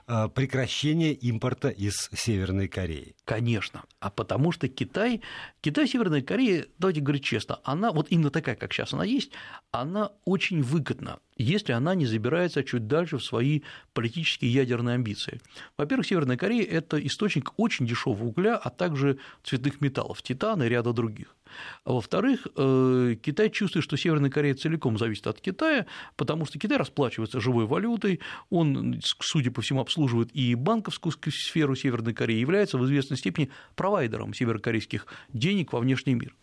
э, 0.07 0.27
прекращения 0.33 1.13
импорта 1.13 1.69
из 1.69 2.09
Северной 2.13 2.67
Кореи. 2.67 3.15
Конечно. 3.25 3.83
А 3.99 4.09
потому 4.09 4.51
что 4.51 4.67
Китай, 4.67 5.21
Китай, 5.61 5.87
Северная 5.87 6.21
Корея, 6.21 6.65
давайте 6.77 7.01
говорить 7.01 7.23
честно, 7.23 7.59
она 7.63 7.91
вот 7.91 8.07
именно 8.09 8.31
такая, 8.31 8.55
как 8.55 8.73
сейчас 8.73 8.93
она 8.93 9.05
есть, 9.05 9.31
она 9.71 10.11
очень 10.25 10.61
выгодна 10.61 11.19
если 11.37 11.73
она 11.73 11.95
не 11.95 12.05
забирается 12.05 12.63
чуть 12.63 12.87
дальше 12.87 13.17
в 13.17 13.23
свои 13.23 13.61
политические 13.93 14.51
ядерные 14.51 14.95
амбиции. 14.95 15.39
Во-первых, 15.77 16.07
Северная 16.07 16.37
Корея– 16.37 16.63
это 16.69 17.05
источник 17.05 17.51
очень 17.57 17.85
дешевого 17.85 18.25
угля, 18.25 18.57
а 18.57 18.69
также 18.69 19.19
цветных 19.43 19.81
металлов, 19.81 20.21
титана 20.21 20.63
и 20.63 20.69
ряда 20.69 20.93
других. 20.93 21.37
А 21.83 21.93
во-вторых, 21.93 22.47
э, 22.55 23.15
Китай 23.21 23.49
чувствует, 23.49 23.83
что 23.83 23.97
Северная 23.97 24.29
Корея 24.29 24.55
целиком 24.55 24.97
зависит 24.97 25.27
от 25.27 25.39
Китая, 25.39 25.85
потому 26.15 26.45
что 26.45 26.59
Китай 26.59 26.77
расплачивается 26.77 27.39
живой 27.39 27.65
валютой, 27.65 28.19
он, 28.49 28.99
судя 29.01 29.51
по 29.51 29.61
всему, 29.61 29.81
обслуживает 29.81 30.29
и 30.33 30.55
банковскую 30.55 31.13
сферу 31.31 31.75
Северной 31.75 32.13
Кореи, 32.13 32.37
является 32.39 32.77
в 32.77 32.85
известной 32.85 33.17
степени 33.17 33.49
провайдером 33.75 34.33
северокорейских 34.33 35.05
денег 35.33 35.73
во 35.73 35.79
внешний 35.79 36.15
мир. 36.15 36.35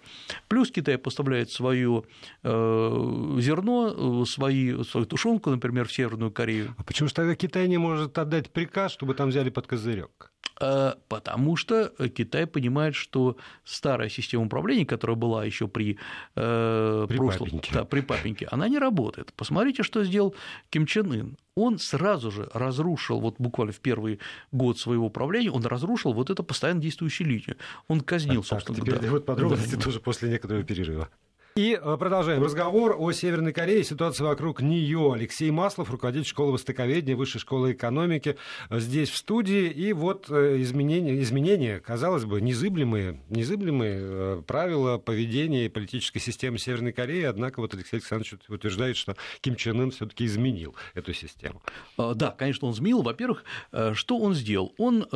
Плюс 0.48 0.70
Китай 0.70 0.98
поставляет 0.98 1.50
свое 1.50 2.04
э, 2.42 3.36
зерно, 3.40 4.22
э, 4.22 4.83
свою 4.84 5.06
тушенку, 5.06 5.50
например, 5.50 5.86
в 5.86 5.92
Северную 5.92 6.30
Корею. 6.30 6.74
А 6.78 6.84
почему 6.84 7.08
же 7.08 7.14
тогда 7.14 7.34
Китай 7.34 7.68
не 7.68 7.78
может 7.78 8.18
отдать 8.18 8.50
приказ, 8.50 8.92
чтобы 8.92 9.14
там 9.14 9.28
взяли 9.28 9.50
под 9.50 9.66
козырек? 9.66 10.30
Э, 10.60 10.92
потому 11.08 11.56
что 11.56 11.92
Китай 12.14 12.46
понимает, 12.46 12.94
что 12.94 13.36
старая 13.64 14.08
система 14.08 14.44
управления, 14.44 14.86
которая 14.86 15.16
была 15.16 15.44
еще 15.44 15.66
при, 15.66 15.98
э, 16.36 17.06
при 17.08 17.16
прошлом, 17.16 17.46
папеньке. 17.46 17.70
Да, 17.74 17.84
при 17.84 18.00
папеньке, 18.00 18.48
она 18.50 18.68
не 18.68 18.78
работает. 18.78 19.32
Посмотрите, 19.34 19.82
что 19.82 20.04
сделал 20.04 20.34
Ким 20.70 20.86
Чен 20.86 21.12
Ын. 21.12 21.36
Он 21.56 21.78
сразу 21.78 22.30
же 22.30 22.48
разрушил, 22.52 23.20
вот 23.20 23.36
буквально 23.38 23.72
в 23.72 23.80
первый 23.80 24.18
год 24.50 24.78
своего 24.78 25.08
правления, 25.08 25.50
он 25.50 25.64
разрушил 25.64 26.12
вот 26.12 26.30
эту 26.30 26.42
постоянно 26.42 26.80
действующую 26.80 27.28
линию. 27.28 27.56
Он 27.86 28.00
казнил, 28.00 28.42
так, 28.42 28.48
собственно. 28.48 28.76
Так, 28.76 28.86
теперь 28.86 29.00
да. 29.00 29.10
вот 29.10 29.26
подробности 29.26 29.76
да. 29.76 29.80
тоже 29.80 30.00
после 30.00 30.30
некоторого 30.30 30.64
перерыва. 30.64 31.08
И 31.56 31.78
э, 31.80 31.96
продолжаем 32.00 32.42
разговор 32.42 32.96
о 32.98 33.12
Северной 33.12 33.52
Корее, 33.52 33.84
ситуации 33.84 34.24
вокруг 34.24 34.60
нее. 34.60 35.12
Алексей 35.14 35.52
Маслов, 35.52 35.88
руководитель 35.88 36.26
школы 36.26 36.50
востоковедения, 36.50 37.14
Высшей 37.14 37.40
школы 37.40 37.74
экономики, 37.74 38.36
э, 38.70 38.80
здесь 38.80 39.08
в 39.08 39.16
студии. 39.16 39.68
И 39.68 39.92
вот 39.92 40.26
э, 40.30 40.60
изменения, 40.62 41.22
изменения 41.22 41.78
казалось 41.78 42.24
бы, 42.24 42.40
незыблемые, 42.40 43.20
незыблемые 43.28 44.42
правила 44.42 44.98
поведения 44.98 45.70
политической 45.70 46.18
системы 46.18 46.58
Северной 46.58 46.92
Кореи, 46.92 47.22
однако 47.22 47.60
вот 47.60 47.72
Алексей 47.72 47.98
Александрович 47.98 48.34
утверждает, 48.48 48.96
что 48.96 49.14
Ким 49.40 49.54
Чен 49.54 49.80
Ын 49.80 49.92
все 49.92 50.06
таки 50.06 50.26
изменил 50.26 50.74
эту 50.94 51.12
систему. 51.12 51.62
Да, 51.96 52.32
конечно, 52.32 52.66
он 52.66 52.74
изменил. 52.74 53.02
Во-первых, 53.02 53.44
что 53.92 54.18
он 54.18 54.34
сделал? 54.34 54.74
Он 54.76 55.06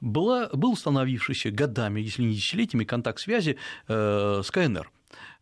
была, 0.00 0.48
был 0.50 0.72
установившийся 0.72 1.50
годами, 1.50 2.00
если 2.00 2.22
не 2.22 2.36
десятилетиями, 2.36 2.84
контакт 2.84 3.20
связи 3.20 3.58
с 3.86 4.50
КНР 4.50 4.90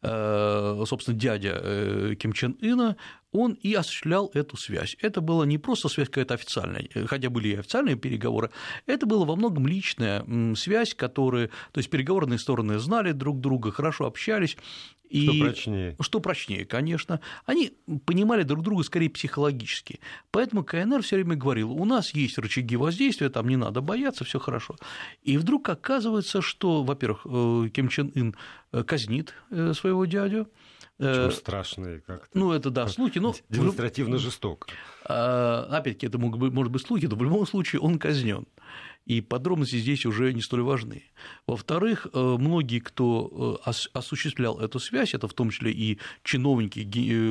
собственно, 0.03 1.19
дядя 1.19 2.15
Ким 2.17 2.33
Чен 2.33 2.57
Ына, 2.61 2.97
он 3.37 3.53
и 3.53 3.75
осуществлял 3.75 4.31
эту 4.35 4.57
связь. 4.57 4.97
Это 5.01 5.21
была 5.21 5.47
не 5.47 5.59
просто 5.59 5.89
связь 5.89 6.09
какая-то 6.09 6.35
официальная, 6.35 6.89
хотя 7.07 7.31
были 7.31 7.49
и 7.49 7.57
официальные 7.57 7.97
переговоры, 7.97 8.51
это 8.87 9.07
была 9.07 9.25
во 9.25 9.37
многом 9.37 9.67
личная 9.67 10.25
связь, 10.55 10.95
которая, 10.95 11.49
то 11.73 11.79
есть 11.79 11.91
переговорные 11.91 12.39
стороны 12.39 12.79
знали 12.79 13.13
друг 13.13 13.41
друга, 13.41 13.71
хорошо 13.71 14.07
общались, 14.07 14.57
и 15.09 15.27
что 15.27 15.45
прочнее? 15.45 15.97
Что 16.01 16.21
прочнее, 16.21 16.65
конечно. 16.65 17.21
Они 17.45 17.73
понимали 18.05 18.43
друг 18.43 18.63
друга 18.63 18.83
скорее 18.83 19.09
психологически. 19.09 20.01
Поэтому 20.31 20.65
КНР 20.65 21.03
все 21.03 21.17
время 21.17 21.37
говорил, 21.37 21.73
у 21.73 21.85
нас 21.85 22.13
есть 22.15 22.39
рычаги 22.39 22.77
воздействия, 22.77 23.29
там 23.29 23.49
не 23.49 23.57
надо 23.57 23.81
бояться, 23.81 24.25
все 24.25 24.39
хорошо. 24.39 24.77
И 25.23 25.39
вдруг 25.39 25.69
оказывается, 25.69 26.43
что, 26.43 26.83
во-первых, 26.83 27.21
э, 27.25 27.69
Ким 27.73 27.89
Чен 27.89 28.13
Ын 28.15 28.35
э, 28.73 28.83
казнит 28.83 29.35
э, 29.51 29.73
своего 29.75 30.05
дядю, 30.07 30.49
почему 30.99 31.31
страшные 31.31 32.01
как-то. 32.01 32.39
Ну, 32.39 32.53
это 32.53 32.71
да, 32.71 32.89
слухи, 32.89 33.19
но... 33.19 33.35
Демонстративно 33.49 34.19
жестоко. 34.19 34.69
А, 35.05 35.69
опять-таки, 35.71 36.07
это 36.07 36.19
могут 36.19 36.41
быть, 36.41 36.53
может 36.53 36.73
быть 36.73 36.83
слухи, 36.83 37.07
но 37.07 37.17
в 37.17 37.23
любом 37.23 37.47
случае 37.47 37.81
он 37.81 37.99
казнен. 37.99 38.47
И 39.07 39.21
подробности 39.21 39.77
здесь 39.77 40.05
уже 40.05 40.33
не 40.33 40.43
столь 40.43 40.63
важны. 40.63 41.05
Во-вторых, 41.47 42.09
э, 42.13 42.19
многие, 42.19 42.81
кто 42.81 43.61
э, 43.65 43.71
осуществлял 43.93 44.59
эту 44.59 44.81
связь, 44.81 45.15
это 45.15 45.29
в 45.29 45.33
том 45.33 45.51
числе 45.51 45.71
и 45.71 46.01
чиновники, 46.25 46.81
э, 46.81 47.31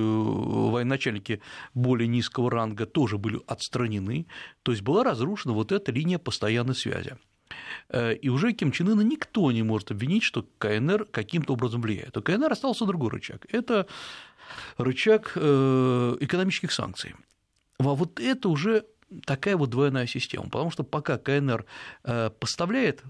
военачальники 0.72 1.42
более 1.74 2.08
низкого 2.08 2.50
ранга, 2.50 2.86
тоже 2.86 3.18
были 3.18 3.42
отстранены. 3.46 4.26
То 4.64 4.72
есть 4.72 4.84
была 4.84 5.04
разрушена 5.04 5.54
вот 5.54 5.74
эта 5.74 5.92
линия 5.92 6.18
постоянной 6.18 6.76
связи. 6.76 7.18
И 7.94 8.30
уже 8.30 8.54
Ким 8.54 8.72
Чен 8.72 8.90
Ына 8.90 9.02
никто 9.02 9.52
не 9.52 9.64
может 9.64 9.92
обвинить, 9.92 10.24
что 10.24 10.46
КНР 10.58 11.06
каким-то 11.06 11.54
образом 11.54 11.82
влияет. 11.82 12.18
У 12.18 12.22
КНР 12.22 12.52
остался 12.52 12.86
другой 12.86 13.12
рычаг. 13.12 13.46
Это 13.50 13.88
рычаг 14.78 15.36
экономических 15.36 16.72
санкций. 16.72 17.16
А 17.80 17.84
вот 17.84 18.20
это 18.20 18.50
уже 18.50 18.86
такая 19.26 19.56
вот 19.56 19.70
двойная 19.70 20.08
система, 20.08 20.46
потому 20.46 20.72
что 20.72 20.84
пока 20.84 21.18
КНР 21.18 21.66
э, 22.04 22.30
поставляет 22.40 23.04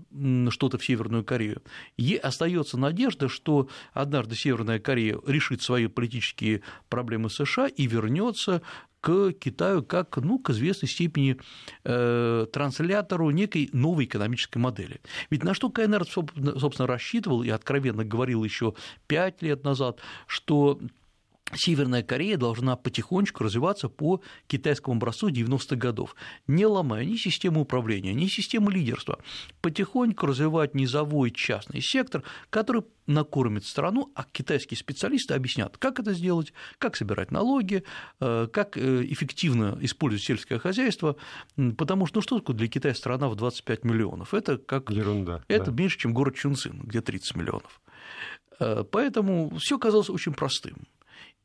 что-то 0.50 0.78
в 0.78 0.86
Северную 0.86 1.24
Корею, 1.24 1.62
ей 1.98 2.18
остается 2.18 2.78
надежда, 2.78 3.30
что 3.30 3.70
однажды 3.94 4.36
Северная 4.36 4.80
Корея 4.80 5.20
решит 5.26 5.62
свои 5.62 5.88
политические 5.88 6.62
проблемы 6.90 7.30
США 7.30 7.68
и 7.68 7.88
вернется 7.88 8.62
к 9.06 9.34
Китаю 9.34 9.84
как, 9.84 10.18
ну, 10.18 10.40
к 10.40 10.50
известной 10.50 10.90
степени 10.90 11.38
э, 11.84 12.48
транслятору 12.52 13.30
некой 13.30 13.70
новой 13.72 14.06
экономической 14.06 14.58
модели. 14.58 15.00
Ведь 15.30 15.44
на 15.44 15.54
что 15.54 15.70
КНР, 15.70 16.08
собственно, 16.08 16.88
рассчитывал 16.88 17.44
и 17.44 17.50
откровенно 17.50 18.04
говорил 18.04 18.44
еще 18.44 18.74
пять 19.06 19.44
лет 19.44 19.64
назад, 19.64 20.00
что 20.26 20.80
Северная 21.54 22.02
Корея 22.02 22.38
должна 22.38 22.76
потихонечку 22.76 23.44
развиваться 23.44 23.88
по 23.88 24.22
китайскому 24.48 24.98
образцу 24.98 25.30
90-х 25.30 25.76
годов, 25.76 26.16
не 26.48 26.66
ломая 26.66 27.06
ни 27.06 27.18
систему 27.18 27.62
управления, 27.62 28.16
ни 28.16 28.26
систему 28.26 28.72
лидерства, 28.72 29.20
потихоньку 29.62 30.26
развивать 30.26 30.74
низовой 30.74 31.30
частный 31.30 31.82
сектор, 31.82 32.24
который 32.50 32.84
накормит 33.06 33.64
страну, 33.64 34.12
а 34.16 34.26
китайские 34.32 34.80
специалисты 34.80 35.36
объяснят, 35.36 35.78
как 35.78 36.00
это 36.00 36.14
сделать, 36.14 36.52
как 36.80 36.96
собирать 36.96 37.30
налоги, 37.30 37.84
э, 38.20 38.48
как 38.52 38.76
э, 38.76 39.06
эффективно 39.06 39.78
использовать 39.82 40.24
сельское 40.24 40.58
хозяйство, 40.58 41.16
потому 41.78 42.08
что 42.08 42.18
ну 42.18 42.22
что 42.24 42.40
такое 42.40 42.56
для 42.56 42.68
Китая 42.68 42.96
страна 42.96 43.30
в 43.30 43.36
25 43.36 43.84
миллионов? 43.84 44.34
Это 44.34 44.58
как 44.58 44.90
Ерунда. 44.90 45.44
Это 45.48 45.70
да. 45.70 45.84
меньше, 45.84 46.00
чем 46.00 46.16
город 46.16 46.36
Чунцин, 46.36 46.82
где 46.82 47.02
30 47.02 47.36
миллионов. 47.36 47.82
Э, 48.60 48.84
поэтому 48.90 49.56
все 49.60 49.78
казалось 49.78 50.10
очень 50.10 50.34
простым. 50.34 50.88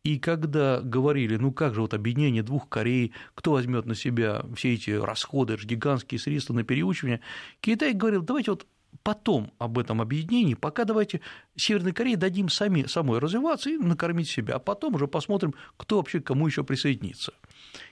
И 0.02 0.18
когда 0.18 0.80
говорили, 0.80 1.36
ну 1.36 1.52
как 1.52 1.74
же 1.74 1.82
вот 1.82 1.92
объединение 1.92 2.42
двух 2.42 2.68
Корей, 2.68 3.12
кто 3.34 3.52
возьмет 3.52 3.84
на 3.84 3.94
себя 3.94 4.44
все 4.56 4.74
эти 4.74 4.90
расходы, 4.90 5.54
это 5.54 5.62
же 5.62 5.68
гигантские 5.68 6.18
средства 6.18 6.54
на 6.54 6.64
переучивание, 6.64 7.20
Китай 7.60 7.92
говорил, 7.92 8.22
давайте 8.22 8.52
вот 8.52 8.66
потом 9.02 9.52
об 9.58 9.78
этом 9.78 10.00
объединении, 10.00 10.54
пока 10.54 10.84
давайте 10.84 11.20
Северной 11.56 11.92
Корее 11.92 12.16
дадим 12.16 12.48
сами, 12.48 12.86
самой 12.86 13.18
развиваться 13.18 13.70
и 13.70 13.76
накормить 13.76 14.28
себя, 14.28 14.56
а 14.56 14.58
потом 14.58 14.94
уже 14.94 15.06
посмотрим, 15.06 15.54
кто 15.76 15.96
вообще 15.96 16.20
к 16.20 16.26
кому 16.26 16.46
еще 16.46 16.64
присоединится. 16.64 17.32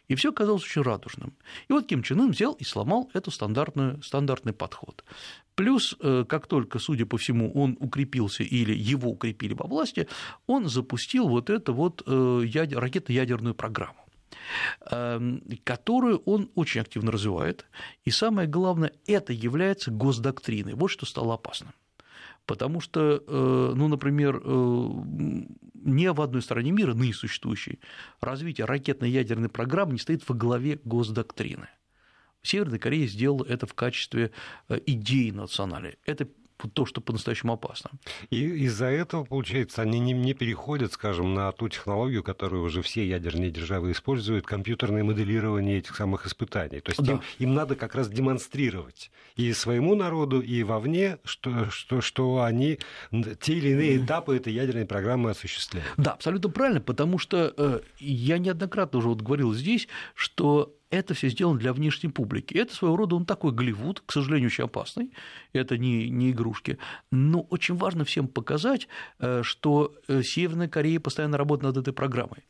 И 0.09 0.15
все 0.15 0.33
казалось 0.33 0.65
очень 0.65 0.83
радужным. 0.83 1.35
И 1.69 1.73
вот 1.73 1.87
Ким 1.87 2.03
Чен 2.03 2.21
Ын 2.21 2.31
взял 2.31 2.55
и 2.55 2.65
сломал 2.65 3.11
этот 3.15 3.35
стандартный 3.35 4.53
подход. 4.53 5.05
Плюс, 5.55 5.97
э, 6.01 6.25
как 6.29 6.47
только, 6.47 6.79
судя 6.79 7.05
по 7.05 7.19
всему, 7.19 7.53
он 7.53 7.77
укрепился 7.81 8.43
или 8.43 8.75
его 8.75 9.11
укрепили 9.11 9.55
во 9.55 9.67
власти, 9.67 10.09
он 10.47 10.69
запустил 10.69 11.29
вот 11.29 11.51
эту 11.51 11.75
вот 11.75 12.03
э, 12.07 12.11
ракетно-ядерную 12.75 13.55
программу 13.55 14.08
которую 15.65 16.19
он 16.25 16.51
очень 16.55 16.81
активно 16.81 17.13
развивает. 17.13 17.67
И 18.05 18.11
самое 18.11 18.49
главное, 18.49 18.93
это 19.07 19.33
является 19.33 19.91
госдоктриной. 19.91 20.75
Вот 20.75 20.89
что 20.89 21.07
стало 21.07 21.35
опасным. 21.35 21.73
Потому 22.47 22.81
что, 22.81 23.23
э, 23.27 23.73
ну, 23.75 23.89
например, 23.89 24.41
ни 25.75 26.07
в 26.09 26.21
одной 26.21 26.43
стране 26.43 26.71
мира, 26.71 26.95
ныне 26.95 27.13
существующей, 27.13 27.79
развитие 28.21 28.67
ракетно-ядерной 28.67 29.49
программы 29.49 29.93
не 29.93 29.99
стоит 29.99 30.29
во 30.29 30.35
главе 30.35 30.81
госдоктрины. 30.85 31.69
Северная 32.43 32.79
Корея 32.79 33.07
сделала 33.07 33.45
это 33.45 33.67
в 33.67 33.75
качестве 33.75 34.31
э, 34.69 34.79
идеи 34.87 35.31
национальной. 35.31 35.99
Это 36.05 36.29
то, 36.67 36.87
что 36.87 37.01
по-настоящему 37.01 37.53
опасно. 37.53 37.91
И 38.31 38.43
из-за 38.67 38.87
этого, 38.87 39.25
получается, 39.25 39.83
они 39.83 40.01
не, 40.01 40.13
не 40.13 40.35
переходят, 40.35 40.93
скажем, 40.93 41.35
на 41.35 41.53
ту 41.53 41.69
технологию, 41.69 42.23
которую 42.23 42.65
уже 42.65 42.83
все 42.83 43.07
ядерные 43.07 43.51
державы 43.51 43.93
используют, 43.93 44.47
компьютерное 44.47 45.05
моделирование 45.05 45.79
этих 45.79 45.95
самых 45.95 46.27
испытаний. 46.27 46.81
То 46.81 46.91
есть 46.91 47.03
да. 47.03 47.13
им, 47.13 47.23
им 47.39 47.55
надо 47.55 47.77
как 47.77 47.95
раз 47.95 48.09
демонстрировать 48.09 49.11
и 49.37 49.53
своему 49.53 49.95
народу, 49.95 50.41
и 50.41 50.63
вовне, 50.65 51.19
что, 51.25 51.71
что, 51.71 52.01
что 52.01 52.43
они 52.43 52.79
те 53.41 53.55
или 53.55 53.71
иные 53.71 53.99
этапы 53.99 54.37
этой 54.37 54.53
ядерной 54.53 54.87
программы 54.87 55.31
осуществляют. 55.31 55.89
Да, 55.97 56.13
абсолютно 56.13 56.51
правильно, 56.51 56.81
потому 56.81 57.19
что 57.19 57.55
э, 57.57 57.81
я 57.99 58.39
неоднократно 58.39 58.99
уже 58.99 59.09
вот 59.09 59.23
говорил 59.23 59.55
здесь, 59.55 59.89
что 60.15 60.75
это 60.91 61.15
все 61.15 61.29
сделано 61.29 61.59
для 61.59 61.73
внешней 61.73 62.09
публики. 62.09 62.55
Это 62.55 62.75
своего 62.75 62.97
рода 62.97 63.17
он 63.17 63.27
такой 63.27 63.53
Голливуд, 63.53 64.03
к 64.05 64.13
сожалению, 64.13 64.49
очень 64.49 64.65
опасный, 64.65 65.13
это 65.53 65.77
не, 65.77 66.09
не 66.09 66.31
игрушки. 66.31 66.79
Но 67.11 67.43
очень 67.43 67.77
важно 67.77 68.05
всем 68.05 68.29
показать, 68.29 68.89
э, 69.19 69.43
что 69.43 69.95
э, 70.09 70.23
Северная 70.23 70.69
Корея 70.69 71.01
постоянно 71.01 71.37
работает 71.37 71.75
над 71.75 71.83
этой 71.83 71.93
программой 71.93 72.45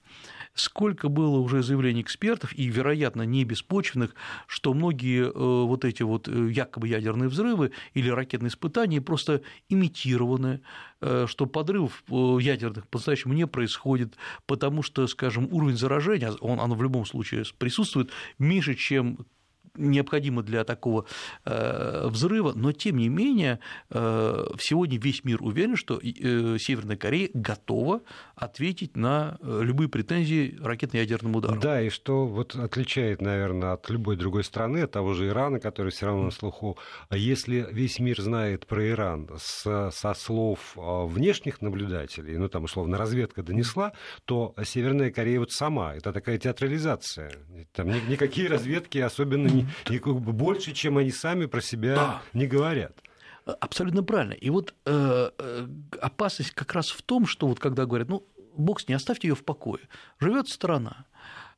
сколько 0.55 1.09
было 1.09 1.38
уже 1.38 1.62
заявлений 1.62 2.01
экспертов, 2.01 2.53
и, 2.53 2.66
вероятно, 2.66 3.22
не 3.22 3.44
беспочвенных, 3.44 4.14
что 4.48 4.74
многие 4.74 5.27
э, 5.27 5.31
вот 5.33 5.85
эти 5.85 6.03
вот 6.03 6.27
якобы 6.27 6.88
ядерные 6.88 7.29
взрывы 7.29 7.70
или 7.94 8.09
ракетные 8.09 8.48
испытания 8.48 9.01
просто 9.01 9.42
имитированы, 9.68 10.62
что 11.27 11.46
подрывов 11.46 12.03
ядерных 12.09 12.88
по-настоящему 12.88 13.35
не 13.35 13.46
происходит, 13.46 14.16
потому 14.46 14.83
что, 14.83 15.07
скажем, 15.07 15.46
уровень 15.53 15.77
заражения, 15.77 16.33
он, 16.40 16.59
оно 16.59 16.74
в 16.74 16.83
любом 16.83 17.07
случае 17.07 17.44
присутствует 17.57 18.11
меньше, 18.38 18.75
чем 18.75 19.27
необходимо 19.79 20.43
для 20.43 20.64
такого 20.64 21.07
э, 21.45 22.09
взрыва, 22.09 22.53
но 22.55 22.73
тем 22.73 22.97
не 22.97 23.09
менее 23.09 23.61
э, 23.91 24.47
сегодня 24.61 24.99
весь 24.99 25.25
мир 25.25 25.43
уверен, 25.43 25.77
что 25.77 25.99
э, 25.99 26.59
Северная 26.59 26.97
Корея 26.97 27.31
готова 27.33 28.03
ответить 28.35 28.97
на 28.97 29.38
любые 29.43 29.88
претензии 29.88 30.57
ракетно-ядерным 30.61 31.37
ударом. 31.37 31.61
Да, 31.61 31.81
и 31.81 31.88
что 31.88 32.27
вот 32.27 32.55
отличает, 32.55 33.21
наверное, 33.21 33.73
от 33.73 33.88
любой 33.91 34.17
другой 34.17 34.45
страны, 34.45 34.83
от 34.83 34.93
того 34.93 35.14
же 35.14 35.29
Ирана, 35.29 35.61
который 35.61 35.91
все 35.91 36.07
равно 36.07 36.25
на 36.25 36.31
слуху, 36.31 36.79
если 37.11 37.67
весь 37.71 37.99
мир 37.99 38.21
знает 38.21 38.67
про 38.67 38.88
Иран 38.88 39.29
с, 39.38 39.91
со 39.93 40.14
слов 40.14 40.73
внешних 40.77 41.61
наблюдателей, 41.62 42.37
ну 42.37 42.49
там 42.49 42.64
условно 42.64 42.97
разведка 42.99 43.43
донесла, 43.43 43.93
то 44.25 44.55
Северная 44.64 45.11
Корея 45.11 45.41
вот 45.41 45.53
сама, 45.53 45.95
это 45.95 46.12
такая 46.12 46.38
театрализация, 46.38 47.33
там 47.73 47.88
никакие 48.09 48.49
разведки 48.49 48.99
особенно 48.99 49.49
не, 49.49 49.68
и 49.91 49.99
как 49.99 50.21
бы 50.21 50.33
больше, 50.33 50.73
чем 50.73 50.99
они 50.99 51.11
сами 51.11 51.47
про 51.47 51.61
себя 51.61 51.95
да. 51.95 52.23
не 52.33 52.47
говорят. 52.47 52.93
Абсолютно 53.45 54.03
правильно. 54.03 54.35
И 54.35 54.51
вот 54.51 54.75
э, 54.85 55.31
э, 55.39 55.69
опасность 56.01 56.51
как 56.51 56.75
раз 56.75 56.91
в 56.91 57.03
том, 57.03 57.27
что 57.27 57.47
вот 57.47 57.59
когда 57.59 57.87
говорят, 57.87 58.09
ну, 58.09 58.27
бог 58.57 58.81
с 58.81 58.89
ней, 58.89 58.95
оставьте 58.95 59.29
ее 59.29 59.35
в 59.35 59.45
покое. 59.45 59.81
Живет 60.21 60.49
страна. 60.49 61.07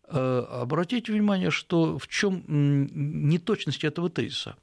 Э, 0.08 0.44
обратите 0.50 1.12
внимание, 1.12 1.50
что 1.50 1.98
в 1.98 2.06
чем 2.06 2.44
неточность 2.46 3.84
этого 3.84 4.08
тезиса. 4.08 4.56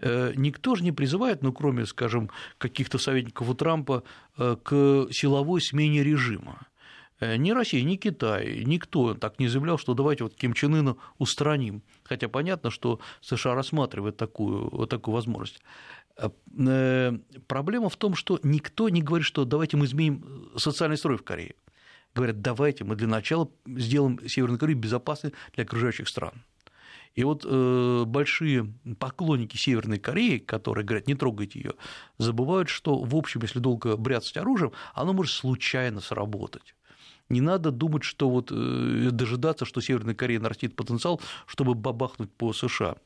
Э, 0.00 0.32
никто 0.36 0.76
же 0.76 0.84
не 0.84 0.92
призывает, 0.92 1.42
ну, 1.42 1.52
кроме, 1.52 1.86
скажем, 1.86 2.30
каких-то 2.58 2.98
советников 2.98 3.48
у 3.48 3.54
Трампа, 3.54 4.04
э, 4.36 4.56
к 4.62 5.08
силовой 5.10 5.60
смене 5.60 6.04
режима. 6.04 6.67
Э, 7.20 7.36
ни 7.36 7.50
Россия, 7.50 7.82
ни 7.82 7.96
Китай, 7.96 8.62
никто 8.64 9.14
так 9.14 9.38
не 9.38 9.48
заявлял, 9.48 9.78
что 9.78 9.94
давайте 9.94 10.24
вот 10.24 10.34
Ким 10.34 10.52
Чен 10.52 10.74
Ына 10.74 10.96
устраним. 11.18 11.82
Хотя 12.04 12.28
понятно, 12.28 12.70
что 12.70 13.00
США 13.20 13.54
рассматривает 13.54 14.16
такую, 14.16 14.70
вот 14.70 14.90
такую 14.90 15.14
возможность. 15.14 15.60
Э, 16.16 16.30
э, 16.58 17.18
проблема 17.46 17.88
в 17.88 17.96
том, 17.96 18.14
что 18.14 18.38
никто 18.42 18.88
не 18.88 19.02
говорит, 19.02 19.26
что 19.26 19.44
давайте 19.44 19.76
мы 19.76 19.86
изменим 19.86 20.50
социальный 20.56 20.96
строй 20.96 21.16
в 21.16 21.24
Корее. 21.24 21.54
Говорят, 22.14 22.40
давайте 22.40 22.84
мы 22.84 22.96
для 22.96 23.08
начала 23.08 23.50
сделаем 23.66 24.18
Северную 24.26 24.58
Корею 24.58 24.78
безопасной 24.78 25.34
для 25.54 25.64
окружающих 25.64 26.08
стран. 26.08 26.42
И 27.14 27.24
вот 27.24 27.44
э, 27.44 28.04
большие 28.06 28.72
поклонники 28.98 29.56
Северной 29.56 29.98
Кореи, 29.98 30.38
которые 30.38 30.84
говорят, 30.84 31.08
не 31.08 31.16
трогайте 31.16 31.58
ее, 31.58 31.72
забывают, 32.16 32.68
что, 32.68 32.96
в 33.02 33.16
общем, 33.16 33.40
если 33.42 33.58
долго 33.58 33.96
бряцать 33.96 34.36
оружием, 34.36 34.72
оно 34.94 35.12
может 35.12 35.32
случайно 35.32 36.00
сработать. 36.00 36.74
Не 37.28 37.42
надо 37.42 37.70
думать, 37.70 38.04
что 38.04 38.30
вот 38.30 38.50
э, 38.50 39.08
дожидаться, 39.10 39.66
что 39.66 39.82
Северная 39.82 40.14
Корея 40.14 40.40
нарастит 40.40 40.74
потенциал, 40.74 41.20
чтобы 41.46 41.74
бабахнуть 41.74 42.32
по 42.32 42.54
США. 42.54 42.96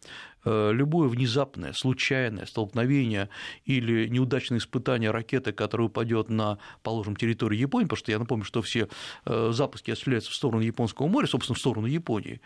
Э, 0.44 0.70
любое 0.72 1.08
внезапное, 1.08 1.72
случайное 1.72 2.46
столкновение 2.46 3.28
или 3.64 4.06
неудачное 4.06 4.58
испытание 4.58 5.10
ракеты, 5.10 5.52
которая 5.52 5.88
упадет 5.88 6.28
на, 6.28 6.58
положим, 6.84 7.16
территорию 7.16 7.60
Японии, 7.60 7.86
потому 7.86 7.98
что 7.98 8.12
я 8.12 8.18
напомню, 8.20 8.44
что 8.44 8.62
все 8.62 8.88
э, 9.24 9.50
запуски 9.52 9.90
осуществляются 9.90 10.30
в 10.30 10.34
сторону 10.34 10.62
Японского 10.62 11.08
моря, 11.08 11.26
собственно, 11.26 11.56
в 11.56 11.60
сторону 11.60 11.88
Японии, 11.88 12.40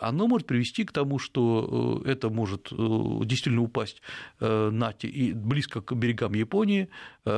оно 0.00 0.26
может 0.26 0.46
привести 0.46 0.84
к 0.84 0.92
тому, 0.92 1.18
что 1.18 2.02
э, 2.04 2.10
это 2.10 2.30
может 2.30 2.72
э, 2.72 2.76
действительно 3.24 3.62
упасть 3.62 4.00
на, 4.40 4.94
близко 5.34 5.80
к 5.80 5.94
берегам 5.94 6.34
Японии, 6.34 6.88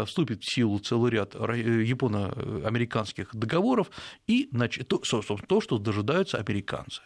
вступит 0.04 0.42
в 0.42 0.54
силу 0.54 0.78
целый 0.78 1.10
ряд 1.10 1.34
японо-американских 1.34 3.34
договоров 3.34 3.90
и 4.26 4.48
значит, 4.52 4.88
то, 4.88 4.98
то, 4.98 5.60
что 5.60 5.78
дожидаются 5.78 6.38
американцы. 6.38 7.02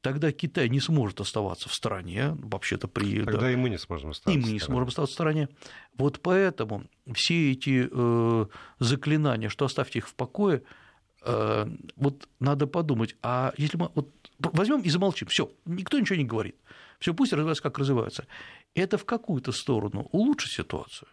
Тогда 0.00 0.32
Китай 0.32 0.68
не 0.68 0.80
сможет 0.80 1.20
оставаться 1.20 1.68
в 1.68 1.74
стороне, 1.74 2.36
вообще-то 2.38 2.88
при... 2.88 3.22
Тогда 3.22 3.42
да, 3.42 3.52
и 3.52 3.56
мы 3.56 3.70
не 3.70 3.78
сможем 3.78 4.10
оставаться 4.10 4.38
И 4.38 4.42
мы 4.42 4.52
не 4.52 4.60
сможем 4.60 4.88
оставаться 4.88 5.12
в 5.12 5.14
стороне. 5.14 5.48
Вот 5.96 6.20
поэтому 6.20 6.84
все 7.14 7.52
эти 7.52 7.88
заклинания, 8.78 9.48
что 9.48 9.64
оставьте 9.64 10.00
их 10.00 10.08
в 10.08 10.14
покое, 10.14 10.62
вот 11.96 12.28
надо 12.40 12.66
подумать, 12.66 13.16
а 13.22 13.52
если 13.56 13.76
мы 13.76 13.90
вот 13.94 14.10
возьмем 14.38 14.80
и 14.82 14.90
замолчим, 14.90 15.28
все, 15.28 15.50
никто 15.64 15.98
ничего 15.98 16.16
не 16.16 16.24
говорит, 16.24 16.56
все 16.98 17.14
пусть 17.14 17.32
развивается, 17.32 17.62
как 17.62 17.78
развивается, 17.78 18.26
это 18.74 18.98
в 18.98 19.04
какую-то 19.04 19.52
сторону 19.52 20.08
улучшит 20.12 20.52
ситуацию. 20.52 21.08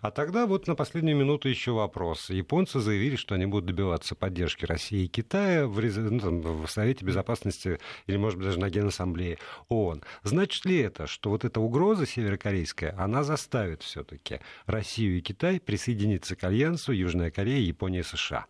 А 0.00 0.10
тогда 0.10 0.46
вот 0.46 0.66
на 0.66 0.74
последнюю 0.74 1.16
минуту 1.16 1.48
еще 1.48 1.72
вопрос. 1.72 2.30
Японцы 2.30 2.80
заявили, 2.80 3.16
что 3.16 3.34
они 3.34 3.46
будут 3.46 3.66
добиваться 3.66 4.14
поддержки 4.14 4.64
России 4.64 5.04
и 5.04 5.08
Китая 5.08 5.66
в, 5.66 5.80
ну, 5.80 6.20
там, 6.20 6.40
в 6.40 6.66
Совете 6.68 7.04
Безопасности 7.04 7.78
или, 8.06 8.16
может 8.16 8.38
быть, 8.38 8.46
даже 8.46 8.58
на 8.58 8.70
Генассамблее 8.70 9.38
ООН. 9.68 10.02
Значит 10.22 10.64
ли 10.64 10.78
это, 10.78 11.06
что 11.06 11.30
вот 11.30 11.44
эта 11.44 11.60
угроза 11.60 12.06
северокорейская, 12.06 12.94
она 12.98 13.22
заставит 13.22 13.82
все-таки 13.82 14.40
Россию 14.66 15.18
и 15.18 15.20
Китай 15.20 15.60
присоединиться 15.60 16.36
к 16.36 16.44
Альянсу 16.44 16.92
Южная 16.92 17.30
Корея, 17.30 17.60
Япония 17.60 18.00
и 18.00 18.02
США? 18.02 18.46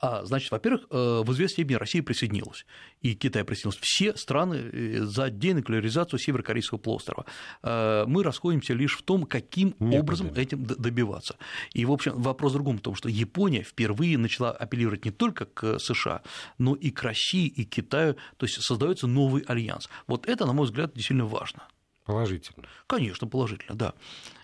А, 0.00 0.24
значит, 0.24 0.50
во-первых, 0.50 0.86
э, 0.90 1.22
в 1.24 1.30
известной 1.32 1.52
степени 1.52 1.76
Россия 1.76 2.02
присоединилась, 2.02 2.64
и 3.02 3.14
Китай 3.14 3.44
присоединился. 3.44 3.80
Все 3.82 4.16
страны 4.16 4.54
э, 4.54 5.00
за 5.02 5.28
денуклеаризацию 5.28 6.18
Северокорейского 6.18 6.78
полуострова. 6.78 7.26
Э, 7.62 8.04
мы 8.06 8.22
расходимся 8.22 8.72
лишь 8.72 8.96
в 8.96 9.02
том, 9.02 9.26
каким 9.26 9.74
Нет, 9.78 10.00
образом 10.00 10.32
этим 10.34 10.64
добиваться. 10.64 11.36
И, 11.74 11.84
в 11.84 11.92
общем, 11.92 12.14
вопрос 12.20 12.52
в 12.52 12.54
другом, 12.54 12.78
в 12.78 12.80
том, 12.80 12.94
что 12.94 13.10
Япония 13.10 13.62
впервые 13.62 14.16
начала 14.16 14.52
апеллировать 14.52 15.04
не 15.04 15.10
только 15.10 15.44
к 15.44 15.78
США, 15.78 16.22
но 16.56 16.74
и 16.74 16.90
к 16.90 17.02
России, 17.02 17.46
и 17.46 17.66
к 17.66 17.70
Китаю, 17.70 18.16
то 18.38 18.46
есть 18.46 18.62
создается 18.62 19.06
новый 19.06 19.42
альянс. 19.42 19.90
Вот 20.06 20.26
это, 20.26 20.46
на 20.46 20.54
мой 20.54 20.64
взгляд, 20.64 20.94
действительно 20.94 21.26
важно. 21.26 21.64
Положительно. 22.06 22.66
Конечно, 22.86 23.26
положительно, 23.26 23.76
да 23.76 23.94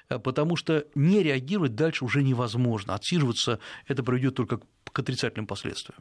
потому 0.08 0.56
что 0.56 0.86
не 0.94 1.22
реагировать 1.22 1.74
дальше 1.74 2.04
уже 2.04 2.22
невозможно. 2.22 2.94
Отсиживаться 2.94 3.58
это 3.86 4.02
приведет 4.02 4.34
только 4.34 4.60
к 4.92 4.98
отрицательным 4.98 5.46
последствиям. 5.46 6.00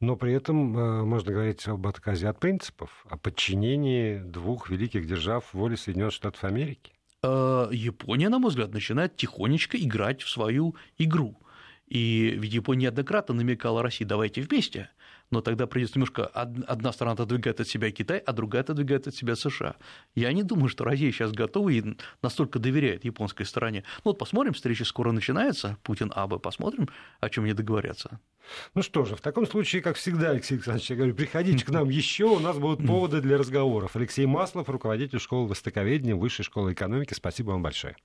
Но 0.00 0.16
при 0.16 0.32
этом 0.32 0.76
э, 0.76 1.04
можно 1.04 1.32
говорить 1.32 1.66
об 1.68 1.86
отказе 1.86 2.28
от 2.28 2.40
принципов, 2.40 3.04
о 3.08 3.16
подчинении 3.16 4.18
двух 4.18 4.70
великих 4.70 5.06
держав 5.06 5.52
воле 5.52 5.76
Соединенных 5.76 6.14
Штатов 6.14 6.42
Америки. 6.44 6.92
Э, 7.22 7.68
Япония, 7.70 8.28
на 8.28 8.38
мой 8.38 8.50
взгляд, 8.50 8.72
начинает 8.72 9.16
тихонечко 9.16 9.76
играть 9.76 10.22
в 10.22 10.30
свою 10.30 10.74
игру. 10.98 11.36
И 11.86 12.36
ведь 12.38 12.52
Япония 12.52 12.84
неоднократно 12.84 13.34
намекала 13.34 13.82
России, 13.82 14.04
давайте 14.04 14.42
вместе 14.42 14.90
но 15.30 15.40
тогда 15.40 15.66
придется 15.66 15.96
немножко 15.96 16.26
одна 16.26 16.92
сторона 16.92 17.14
отодвигает 17.14 17.60
от 17.60 17.68
себя 17.68 17.90
Китай, 17.90 18.18
а 18.18 18.32
другая 18.32 18.62
отодвигает 18.62 19.06
от 19.06 19.14
себя 19.14 19.36
США. 19.36 19.76
Я 20.14 20.32
не 20.32 20.42
думаю, 20.42 20.68
что 20.68 20.84
Россия 20.84 21.12
сейчас 21.12 21.32
готова 21.32 21.68
и 21.68 21.96
настолько 22.22 22.58
доверяет 22.58 23.04
японской 23.04 23.44
стороне. 23.44 23.84
Ну 24.04 24.10
вот 24.10 24.18
посмотрим, 24.18 24.52
встреча 24.52 24.84
скоро 24.84 25.12
начинается, 25.12 25.78
Путин 25.82 26.12
Абе, 26.14 26.38
посмотрим, 26.38 26.88
о 27.20 27.30
чем 27.30 27.44
они 27.44 27.52
договорятся. 27.52 28.20
Ну 28.74 28.82
что 28.82 29.04
же, 29.04 29.14
в 29.14 29.20
таком 29.20 29.46
случае, 29.46 29.82
как 29.82 29.96
всегда, 29.96 30.30
Алексей 30.30 30.54
Александрович, 30.54 30.90
я 30.90 30.96
говорю, 30.96 31.14
приходите 31.14 31.64
к 31.64 31.70
нам 31.70 31.88
еще, 31.88 32.24
у 32.24 32.40
нас 32.40 32.58
будут 32.58 32.84
поводы 32.84 33.20
для 33.20 33.38
разговоров. 33.38 33.94
Алексей 33.94 34.26
Маслов, 34.26 34.68
руководитель 34.68 35.20
школы 35.20 35.48
востоковедения 35.48 36.16
Высшей 36.16 36.44
школы 36.44 36.72
экономики. 36.72 37.14
Спасибо 37.14 37.50
вам 37.50 37.62
большое. 37.62 37.96